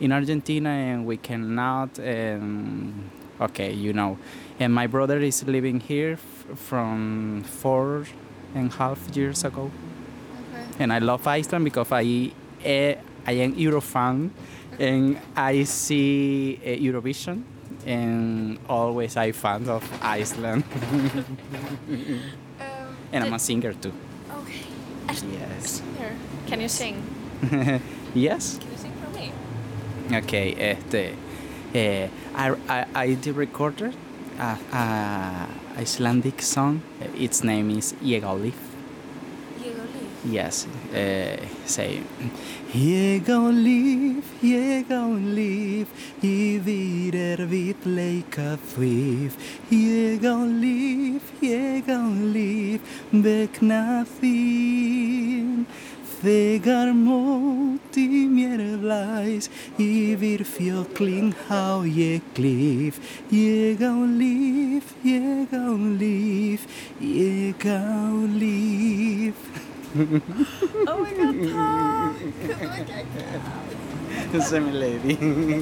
[0.00, 1.98] in Argentina, and we cannot.
[1.98, 4.16] And okay, you know,
[4.60, 6.16] and my brother is living here
[6.54, 8.06] from four
[8.54, 9.70] and a half years ago.
[9.70, 10.82] Okay.
[10.82, 12.32] And I love Iceland because I
[12.64, 12.94] uh,
[13.26, 14.30] I am Euro fan
[14.78, 17.42] and I see uh, Eurovision
[17.86, 20.64] and always I fan of Iceland.
[21.90, 23.92] um, and I'm a singer too.
[24.32, 24.62] Okay.
[25.08, 25.82] Yes.
[25.82, 26.16] Singer.
[26.46, 27.02] Can you sing?
[28.14, 28.58] yes.
[28.58, 29.32] Can you sing for me?
[30.16, 30.54] Okay.
[30.54, 31.14] Este,
[31.74, 33.94] uh, I, I, I did recorded
[34.38, 35.48] a, a
[35.78, 36.82] Icelandic song.
[37.16, 38.58] Its name is Yegalif.
[40.24, 40.66] Yes.
[40.92, 42.02] Uh, say
[42.72, 45.86] Yegalif, Yegalif
[46.20, 49.38] Yfir er vitleika þvif
[49.70, 52.80] Yegalif, Yegalif
[53.12, 55.64] Vegna þín
[56.22, 59.46] þegar móti mér blæs
[59.80, 62.98] yfir fjökling há ég glif
[63.30, 65.68] ég á líf, ég á
[66.00, 66.66] líf
[67.00, 68.10] ég á
[68.40, 69.38] líf
[70.88, 71.12] Oh my
[71.48, 72.14] god,
[72.60, 75.14] takk Sem er leiði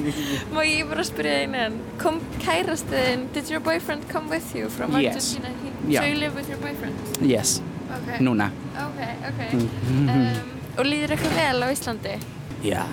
[0.55, 4.91] Má ég bara spyrja einu en kom kærastiðin, did your boyfriend come with you from
[4.99, 5.15] Yes.
[5.37, 5.53] Argentina?
[5.87, 6.01] Yeah.
[6.01, 6.95] So you live with your boyfriend?
[7.21, 8.19] Yes, Okay.
[8.19, 9.39] núna Ok, ok.
[9.53, 10.09] Mhm.
[10.09, 10.39] Um,
[10.77, 12.15] og líður eitthvað vel á Íslandi?
[12.63, 12.83] Já,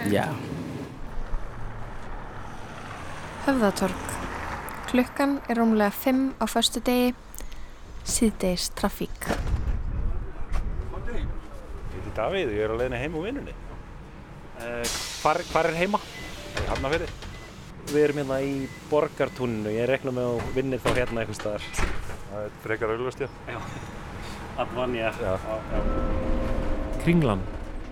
[0.00, 0.10] Okay.
[0.14, 0.24] já
[3.46, 3.96] Höfðatorg.
[4.90, 7.14] Klukkan er rúmlega 5 á förstu degi,
[8.04, 9.30] síðdeis trafík.
[11.10, 11.24] Ég
[11.94, 13.54] heiti Davíð, ég er á leiðinni heim úr vinnunni.
[14.60, 14.84] Uh,
[15.22, 16.00] hvar, hvar er heima?
[16.60, 17.08] Í Hafnarfirði.
[17.90, 18.52] Við erum hérna í
[18.90, 21.62] borgartúninu, ég rekna með að vinnir þá hérna eitthvað staðar.
[22.30, 23.58] Það er frekar auðvist, já.
[24.62, 25.10] Advanja.
[25.18, 25.80] Já, já.
[27.00, 27.42] Kringlan,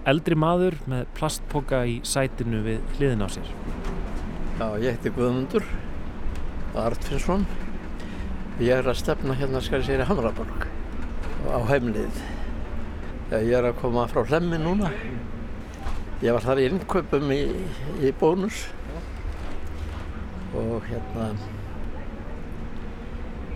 [0.06, 3.50] eldri maður með plastpoka í sætinu við hliðin á sér.
[4.58, 5.66] Já, ég heiti Guðmundur
[6.78, 7.46] Artfinsson.
[8.62, 10.66] Ég er að stefna hérna, skal ég segja, í Hamraborg
[11.50, 12.22] á heimlið.
[13.32, 14.90] Ég er að koma frá Hlemmi núna.
[16.22, 17.42] Ég var þar í innkaupum í,
[18.02, 18.66] í bónus
[20.58, 21.32] og hérna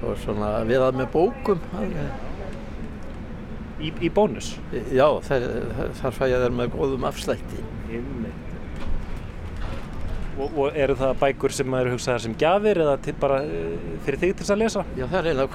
[0.02, 1.64] og svona við að með bókum.
[3.82, 4.52] Í, í bónus?
[4.94, 5.46] Já, þar,
[5.98, 7.62] þar fæ ég þeir með góðum afslætti.
[10.40, 13.74] Og, og eru það bækur sem eru hugsaðar sem gjafir eða til bara eh,
[14.06, 14.84] fyrir þig til þess að lesa?
[14.96, 15.52] Já, það er eiginlega.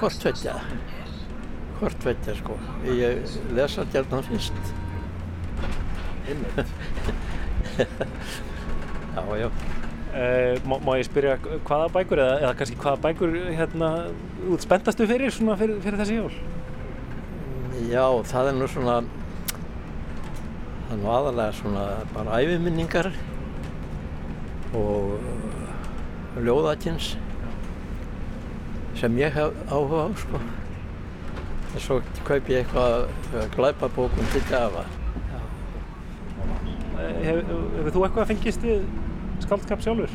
[1.78, 2.58] Hvort tveggja, sko.
[2.98, 4.72] Ég lesa gætna fyrst.
[6.28, 6.72] Einmitt.
[9.16, 9.50] já, já.
[10.18, 13.90] Uh, má, má ég spyrja hvaða bækur eða, eða kannski hvaða bækur hérna
[14.50, 16.32] út spenntastu fyrir svona fyrir, fyrir þessi jól?
[17.86, 18.96] Já, það er nú svona,
[20.88, 21.84] það er nú aðalega svona
[22.16, 23.12] bara æfiminningar
[24.74, 27.12] og uh, ljóðakins
[28.98, 30.42] sem ég hef áhuga á, sko.
[31.68, 34.88] En svo kaup ég eitthvað uh, glæpabókum til gafa.
[36.98, 38.82] Eh, Hef, hefur þú eitthvað fengist við
[39.44, 40.10] skáldskap sjálfur?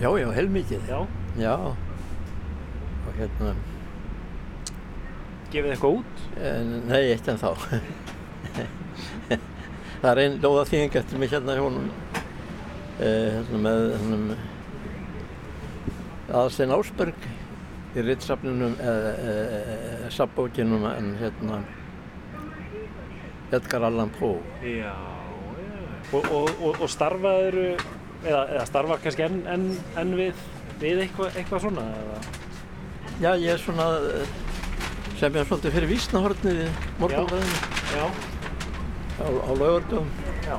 [0.00, 0.88] Já, já, heilmikið.
[0.88, 1.00] Já?
[1.38, 1.56] Já.
[3.02, 3.54] Og hérna,
[5.52, 6.20] Gefið eitthvað út?
[6.40, 7.50] En, nei, eitt en þá.
[10.00, 11.90] það er einn lóða þýðing eftir mig hérna hjá honum
[13.02, 14.24] eh, hérna með hennum
[16.32, 17.28] Aðalstein Ásberg
[17.92, 21.60] í ritsafninum eða eh, safbókinum en hérna
[23.52, 24.40] Edgar Allan Poe.
[24.64, 24.94] Já, já.
[26.12, 27.58] Og, og, og, og starfaður,
[28.24, 29.66] eða, eða starfar kannski enn en,
[30.00, 30.44] en við,
[30.82, 31.86] við eitthvað, eitthvað svona?
[32.02, 32.20] Eða?
[33.22, 34.36] Já, ég er svona eh,
[35.20, 36.68] sem ég er svolítið fyrir vísnahornið í
[36.98, 37.58] morgunbræðinu.
[37.92, 38.06] Já.
[39.22, 40.08] Á, á laugardöfum.
[40.46, 40.56] Já.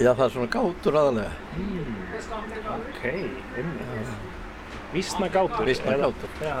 [0.00, 1.30] Já, það er svona gátur aðalega.
[1.56, 1.94] Mm.
[2.74, 3.04] Ok,
[3.56, 4.10] einmitt.
[4.92, 5.64] Vísna gátur?
[5.68, 6.34] Vísna gátur.
[6.42, 6.58] Já.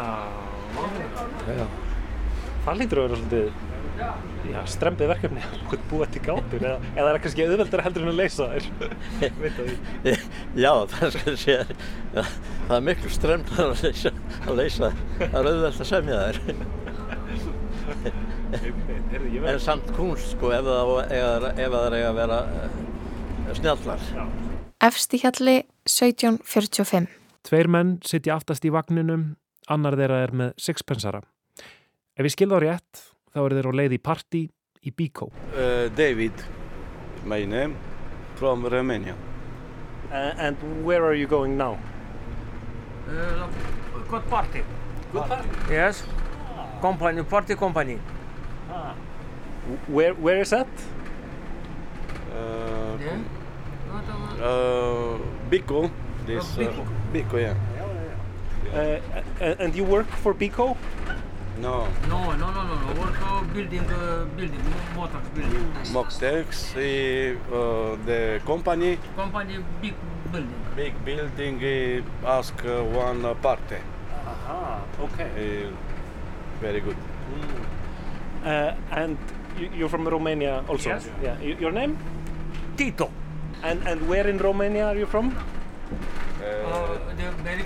[1.50, 1.66] Já.
[2.64, 3.69] Það lítur að vera svolítið
[4.50, 8.12] já, strempið verkefni að búa til gátur eða, eða er það kannski auðveldara heldur en
[8.12, 8.60] að leysa því.
[10.64, 11.64] Já, það ég segja.
[12.14, 12.22] Já,
[12.68, 14.12] það er miklu stremmt að leysa,
[14.46, 14.92] að leysa.
[15.20, 16.36] Það er auðvelt að semja þær.
[19.50, 20.80] En samt kunst, sko, ef það
[21.86, 22.78] það eiga að vera eh,
[23.58, 24.06] snjallar.
[24.80, 25.56] Efst í hjalli
[25.88, 27.10] 1745.
[27.46, 29.34] Tveir menn sitja aftast í vagninum,
[29.70, 31.22] annar þeirra er með sixpensara.
[32.16, 33.02] Ef ég skil þá rétt,
[33.34, 34.42] þá eru þeir á leið í partí
[34.86, 35.28] í Bíkó.
[35.54, 36.32] Uh, David,
[37.24, 37.76] my name,
[38.36, 39.14] from Romania.
[40.10, 41.78] Uh, and where are you going now?
[43.08, 43.46] Uh,
[44.08, 44.62] good party.
[45.12, 45.48] Good party?
[45.70, 46.02] Yes.
[46.80, 47.98] Company, party company.
[48.70, 48.94] Ah.
[49.86, 50.66] Where, where is that?
[52.32, 53.18] Uh, Yeah.
[54.42, 55.18] uh,
[55.50, 55.90] Biko,
[56.26, 56.82] this Oh, Biko.
[56.82, 57.56] Uh, Biko, yeah.
[58.72, 60.76] Uh, and you work for Biko?
[61.60, 63.00] No, No, no, no, no, no.
[63.00, 64.64] Work uh, building, uh, building,
[64.96, 65.66] motors building.
[65.92, 69.94] Moctex, uh, the company, Company big
[70.32, 70.54] building.
[70.74, 71.60] big building,
[72.24, 73.76] uh, ask uh, one uh, party.
[74.26, 75.28] Aha, okay.
[75.68, 75.70] Uh,
[76.62, 76.96] very good.
[78.44, 79.18] Uh, and
[79.58, 80.88] you, you're from Romania also?
[80.90, 81.08] Yes.
[81.22, 81.38] Yeah.
[81.40, 81.98] Your name?
[82.76, 83.10] Tito.
[83.62, 85.36] And, and where in Romania are you from?
[86.40, 87.64] Uh, the Merry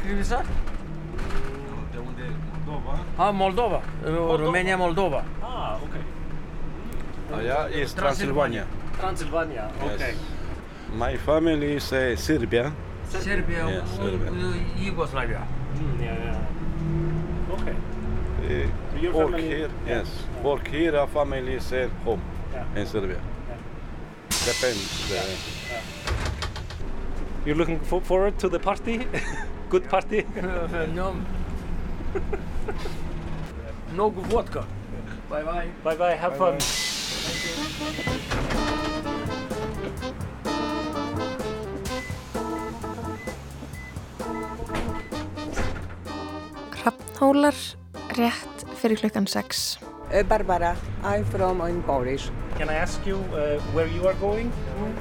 [2.64, 3.00] Christmas.
[3.18, 3.82] Ah, Moldova.
[4.04, 5.24] Uh, Romania, Moldova.
[5.42, 6.00] Ah, okay.
[7.32, 8.66] Uh, yeah, it's Transylvania.
[9.00, 9.92] Transylvania, Yes.
[9.94, 10.14] okay.
[10.96, 12.72] My family is uh, Serbia.
[13.08, 14.30] Serbia, Yes, uh, Serbia.
[14.30, 15.42] uh, Yugoslavia.
[15.76, 17.54] Mm, yeah, yeah.
[17.54, 17.76] Okay.
[18.44, 19.96] Uh, work family, here, yeah.
[19.98, 20.08] yes.
[20.42, 21.70] Work here, our family is
[22.04, 22.20] home
[22.52, 22.80] yeah.
[22.80, 23.20] in Serbia.
[23.48, 23.56] Yeah.
[24.46, 25.12] Depends.
[25.12, 25.20] Uh,
[27.46, 29.06] You're looking forward to the party?
[29.68, 30.24] Good party?
[30.94, 31.16] no.
[33.96, 34.64] No good vodka.
[35.30, 35.68] Bye bye.
[35.84, 36.58] Bye bye, have fun.
[46.82, 47.54] Hrafnhólar
[48.16, 49.78] rétt fyrir klukkan 6.
[50.12, 52.30] Uh, Barbara, I'm from in Polish.
[52.58, 54.52] Can I ask you uh, where you are going?
[54.78, 54.94] Mm.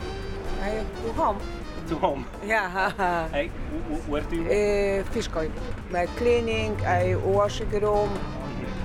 [0.64, 1.63] I go home.
[1.94, 2.26] To home?
[2.44, 2.90] Yeah.
[3.30, 3.50] hey,
[4.10, 4.50] where do you?
[4.50, 5.52] Uh, Fiskoi.
[5.92, 8.10] My cleaning, I wash the room,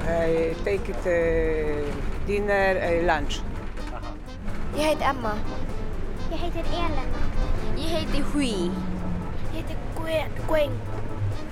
[0.05, 1.89] I take it uh,
[2.27, 3.41] dinner, uh, lunch.
[4.77, 5.33] Ég heiti Emma.
[6.29, 7.23] Ég heitir Elena.
[7.81, 8.69] Ég heiti Hui.
[9.57, 9.77] Ég heiti
[10.47, 10.77] Gwen.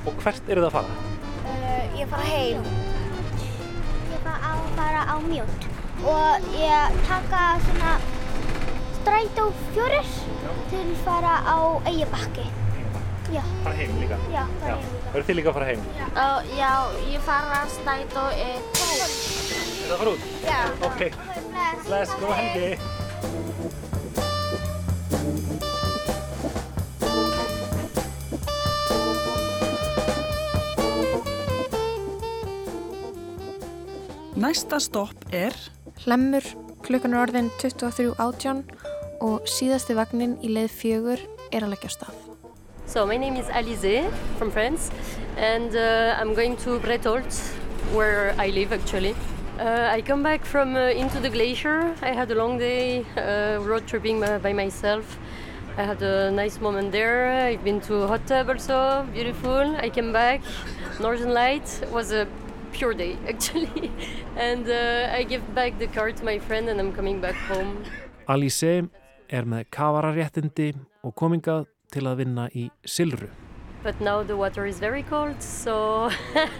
[0.04, 0.92] Og hvert eru það að fara?
[1.40, 2.68] Uh, ég fara heim.
[4.12, 5.72] Ég fara að fara á mjótt
[6.04, 7.96] og ég taka svona
[9.07, 10.07] strætó fjórir
[10.66, 12.42] til að fara á Eyjabakki.
[13.30, 13.42] Já.
[13.62, 14.16] Fara heim líka?
[14.32, 15.12] Já, fara heim líka.
[15.12, 15.80] Verður þið líka að fara heim?
[15.94, 16.72] Já, uh, já
[17.12, 18.24] ég fara að strætó
[18.74, 18.86] tvo.
[18.98, 20.22] Er það fara út?
[20.42, 20.59] Já.
[20.88, 21.00] Ok.
[21.86, 22.70] Bless, góða helgi.
[34.36, 35.54] Næsta stopp er
[36.02, 36.42] Hlemmur,
[36.82, 38.76] klukkan er orðin 23.18
[39.20, 42.14] og síðasti vagnin í leið fjögur er að leggja á stað.
[42.86, 44.90] So my name is Alizé from France
[45.36, 47.34] and uh, I'm going to Bretolt
[47.92, 49.14] where I live actually.
[49.58, 51.94] Uh, I come back from uh, into the glacier.
[52.02, 55.18] I had a long day uh, road tripping by myself.
[55.78, 57.46] I had a nice moment there.
[57.46, 59.76] I've been to hot tub also, beautiful.
[59.76, 60.42] I came back.
[61.00, 62.26] Northern Light was a
[62.72, 63.90] pure day actually.
[64.36, 67.82] and uh, I give back the car to my friend and I'm coming back home.
[68.28, 68.62] Alice
[69.31, 70.72] er með kavararéttindi
[71.03, 73.29] og komingað til að vinna í Silru.
[73.83, 76.11] But now the water is very cold, so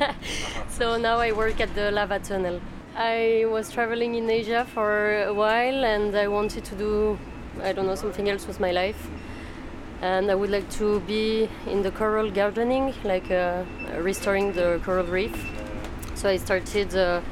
[0.79, 2.61] so now I work at the lava tunnel.
[2.97, 7.19] I was traveling in Asia for a while and I wanted to do
[7.63, 9.09] I don't know something else with my life.
[10.03, 13.65] And I would like to be in the coral gardening, like uh,
[13.99, 15.35] restoring the coral reef.
[16.15, 17.23] So I started uh,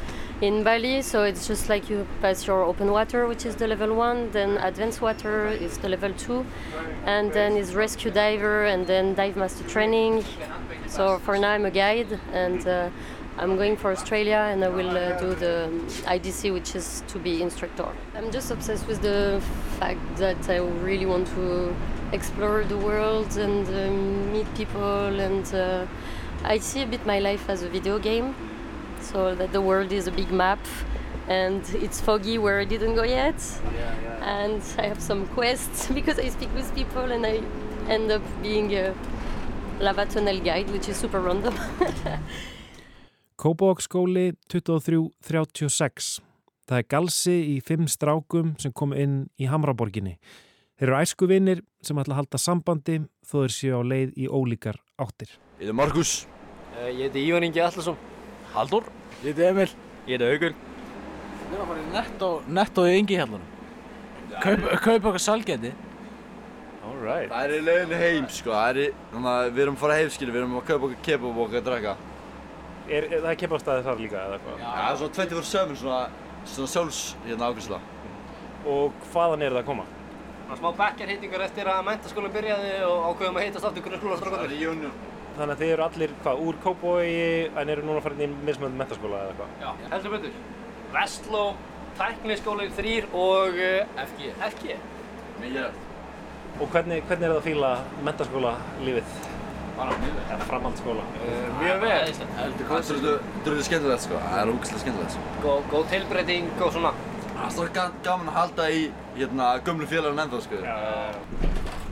[0.46, 3.94] in Bali, so it's just like you pass your open water, which is the level
[3.94, 6.44] one, then advanced water is the level two,
[7.06, 10.22] and then is rescue diver, and then dive master training.
[10.86, 12.90] So for now, I'm a guide, and uh,
[13.38, 15.70] I'm going for Australia, and I will uh, do the
[16.04, 17.88] IDC, which is to be instructor.
[18.14, 19.40] I'm just obsessed with the
[19.80, 21.74] fact that I really want to
[22.12, 25.86] explore the world and uh, meet people, and uh,
[26.44, 28.34] I see a bit my life as a video game
[29.12, 30.58] so that the world is a big map
[31.28, 33.36] and it's foggy where I didn't go yet.
[33.36, 34.42] Yeah, yeah.
[34.42, 37.40] And I have some quests because I speak with people and I
[37.88, 38.94] end up being a
[39.80, 41.54] lava tunnel guide, which is super random.
[43.36, 46.20] Kópavóksskóli 2336.
[46.64, 50.14] Það er galsi í fimm strákum sem kom inn í Hamraborginni.
[50.78, 54.78] Þeir eru æskuvinnir sem ætla að halda sambandi þó þeir séu á leið í ólíkar
[54.96, 55.34] áttir.
[55.58, 56.14] Ég heiti Markus.
[56.88, 57.98] Ég heiti Ívan Ingi Allarsson.
[58.54, 58.86] Haldur.
[59.24, 59.70] Ég heiti Emil.
[60.06, 60.54] Ég heiti Haugul.
[61.44, 62.28] Við erum að fara í netto,
[62.58, 63.50] netto í yngi hellanum.
[64.42, 65.72] Kaupa kaup okkar salgeti.
[66.84, 67.30] Alright.
[67.32, 68.52] Það er í leiðinni heim sko.
[68.54, 70.34] Það er, þannig að við erum að fara heim skilur.
[70.34, 71.94] Við erum að kaupa okkar kebab og okkar að drekka.
[72.84, 74.60] Er, er það kebabstæði þar líka eða hvað?
[74.60, 76.00] Já, það er svona 24-7 svona,
[76.54, 77.80] svona sjálfs hérna ákvæmsla.
[78.74, 79.86] Og hvaðan er það að koma?
[80.44, 84.92] Það er smá bekkjarheitingur eftir að mentaskólinn byrjaði og ákveðum að heitast aftur grunnskólastrákarnir.
[85.34, 87.22] Þannig að þið eru allir, hvað, úr Kópavogi
[87.58, 89.54] en eru núna farin í mismönd mentaskóla eða hvað?
[89.64, 90.36] Já, heldur betur.
[90.94, 91.44] Vestló,
[91.98, 94.28] Tækniskólinn 3 og uh, FG.
[94.50, 94.76] FG.
[95.40, 95.80] Mikið rætt.
[96.54, 97.72] Og hvernig, hvernig er það að fíla
[98.06, 98.52] mentaskóla
[98.86, 99.16] lífið?
[99.74, 100.24] Bara mjög vel.
[100.28, 101.06] Eða framhaldsskóla?
[101.18, 102.14] Uh, mjög vel.
[102.38, 102.92] Heldur hvað?
[102.94, 104.20] Er dröðið skemmtilegt sko.
[104.28, 105.32] Það er ógæslega skemmtilegt sko.
[105.42, 106.94] Góð, góð tilbreyting og svona.
[107.32, 108.84] Það er svona gaman að halda í
[109.18, 110.62] hérna gömlu félagarinn ennþá sko.
[110.62, 111.82] Já.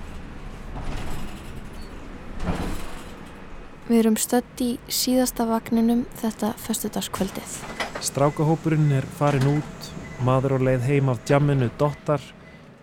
[3.88, 7.56] Við erum stödd í síðasta vagninum þetta föstudagskvöldið.
[7.98, 9.88] Strákahópurinn er farin út,
[10.22, 12.22] maður á leið heim af djamminu dottar,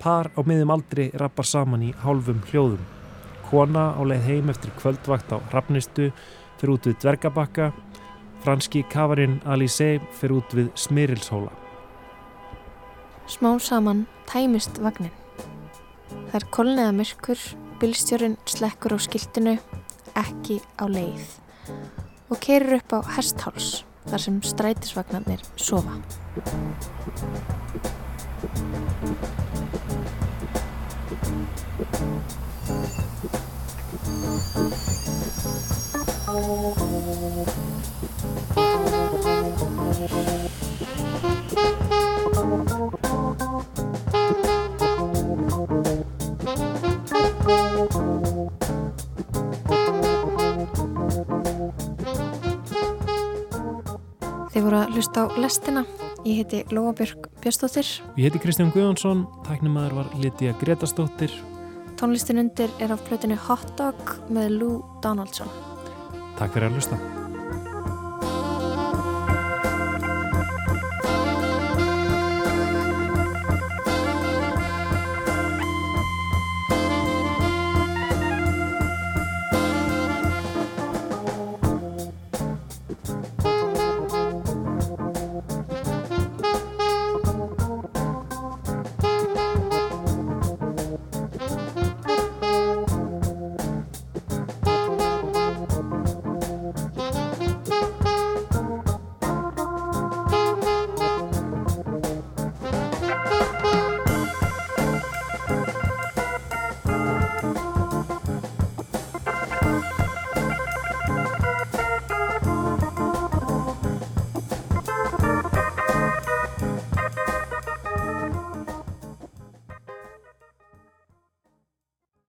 [0.03, 2.83] par á miðum aldri rappar saman í hálfum hljóðum.
[3.47, 6.11] Kona á leið heim eftir kvöldvakt á Hrafnistu
[6.59, 7.71] fyrir út við Dvergabakka,
[8.43, 11.55] franski kafarinn Alice fyrir út við Smirilshóla.
[13.27, 15.15] Smá saman tæmist vagnin.
[16.29, 17.39] Það er kolniða myrkur,
[17.79, 19.59] bílstjórin slekkur á skiltinu,
[20.18, 21.38] ekki á leið
[22.30, 25.99] og keirir upp á hestháls þar sem strætisvagnarnir sofa.
[26.36, 26.80] Þið
[55.20, 55.86] hlusta á lestina.
[56.24, 57.86] Ég heiti Lóabjörg Björnstóttir.
[58.15, 61.32] Ég heiti Kristján Guðjónsson, tæknumæður var Lítiða Gretastóttir.
[61.99, 65.49] Tónlistin undir er á plötinu Hot Dog með Lou Donaldson.
[66.38, 67.18] Takk fyrir að hlusta.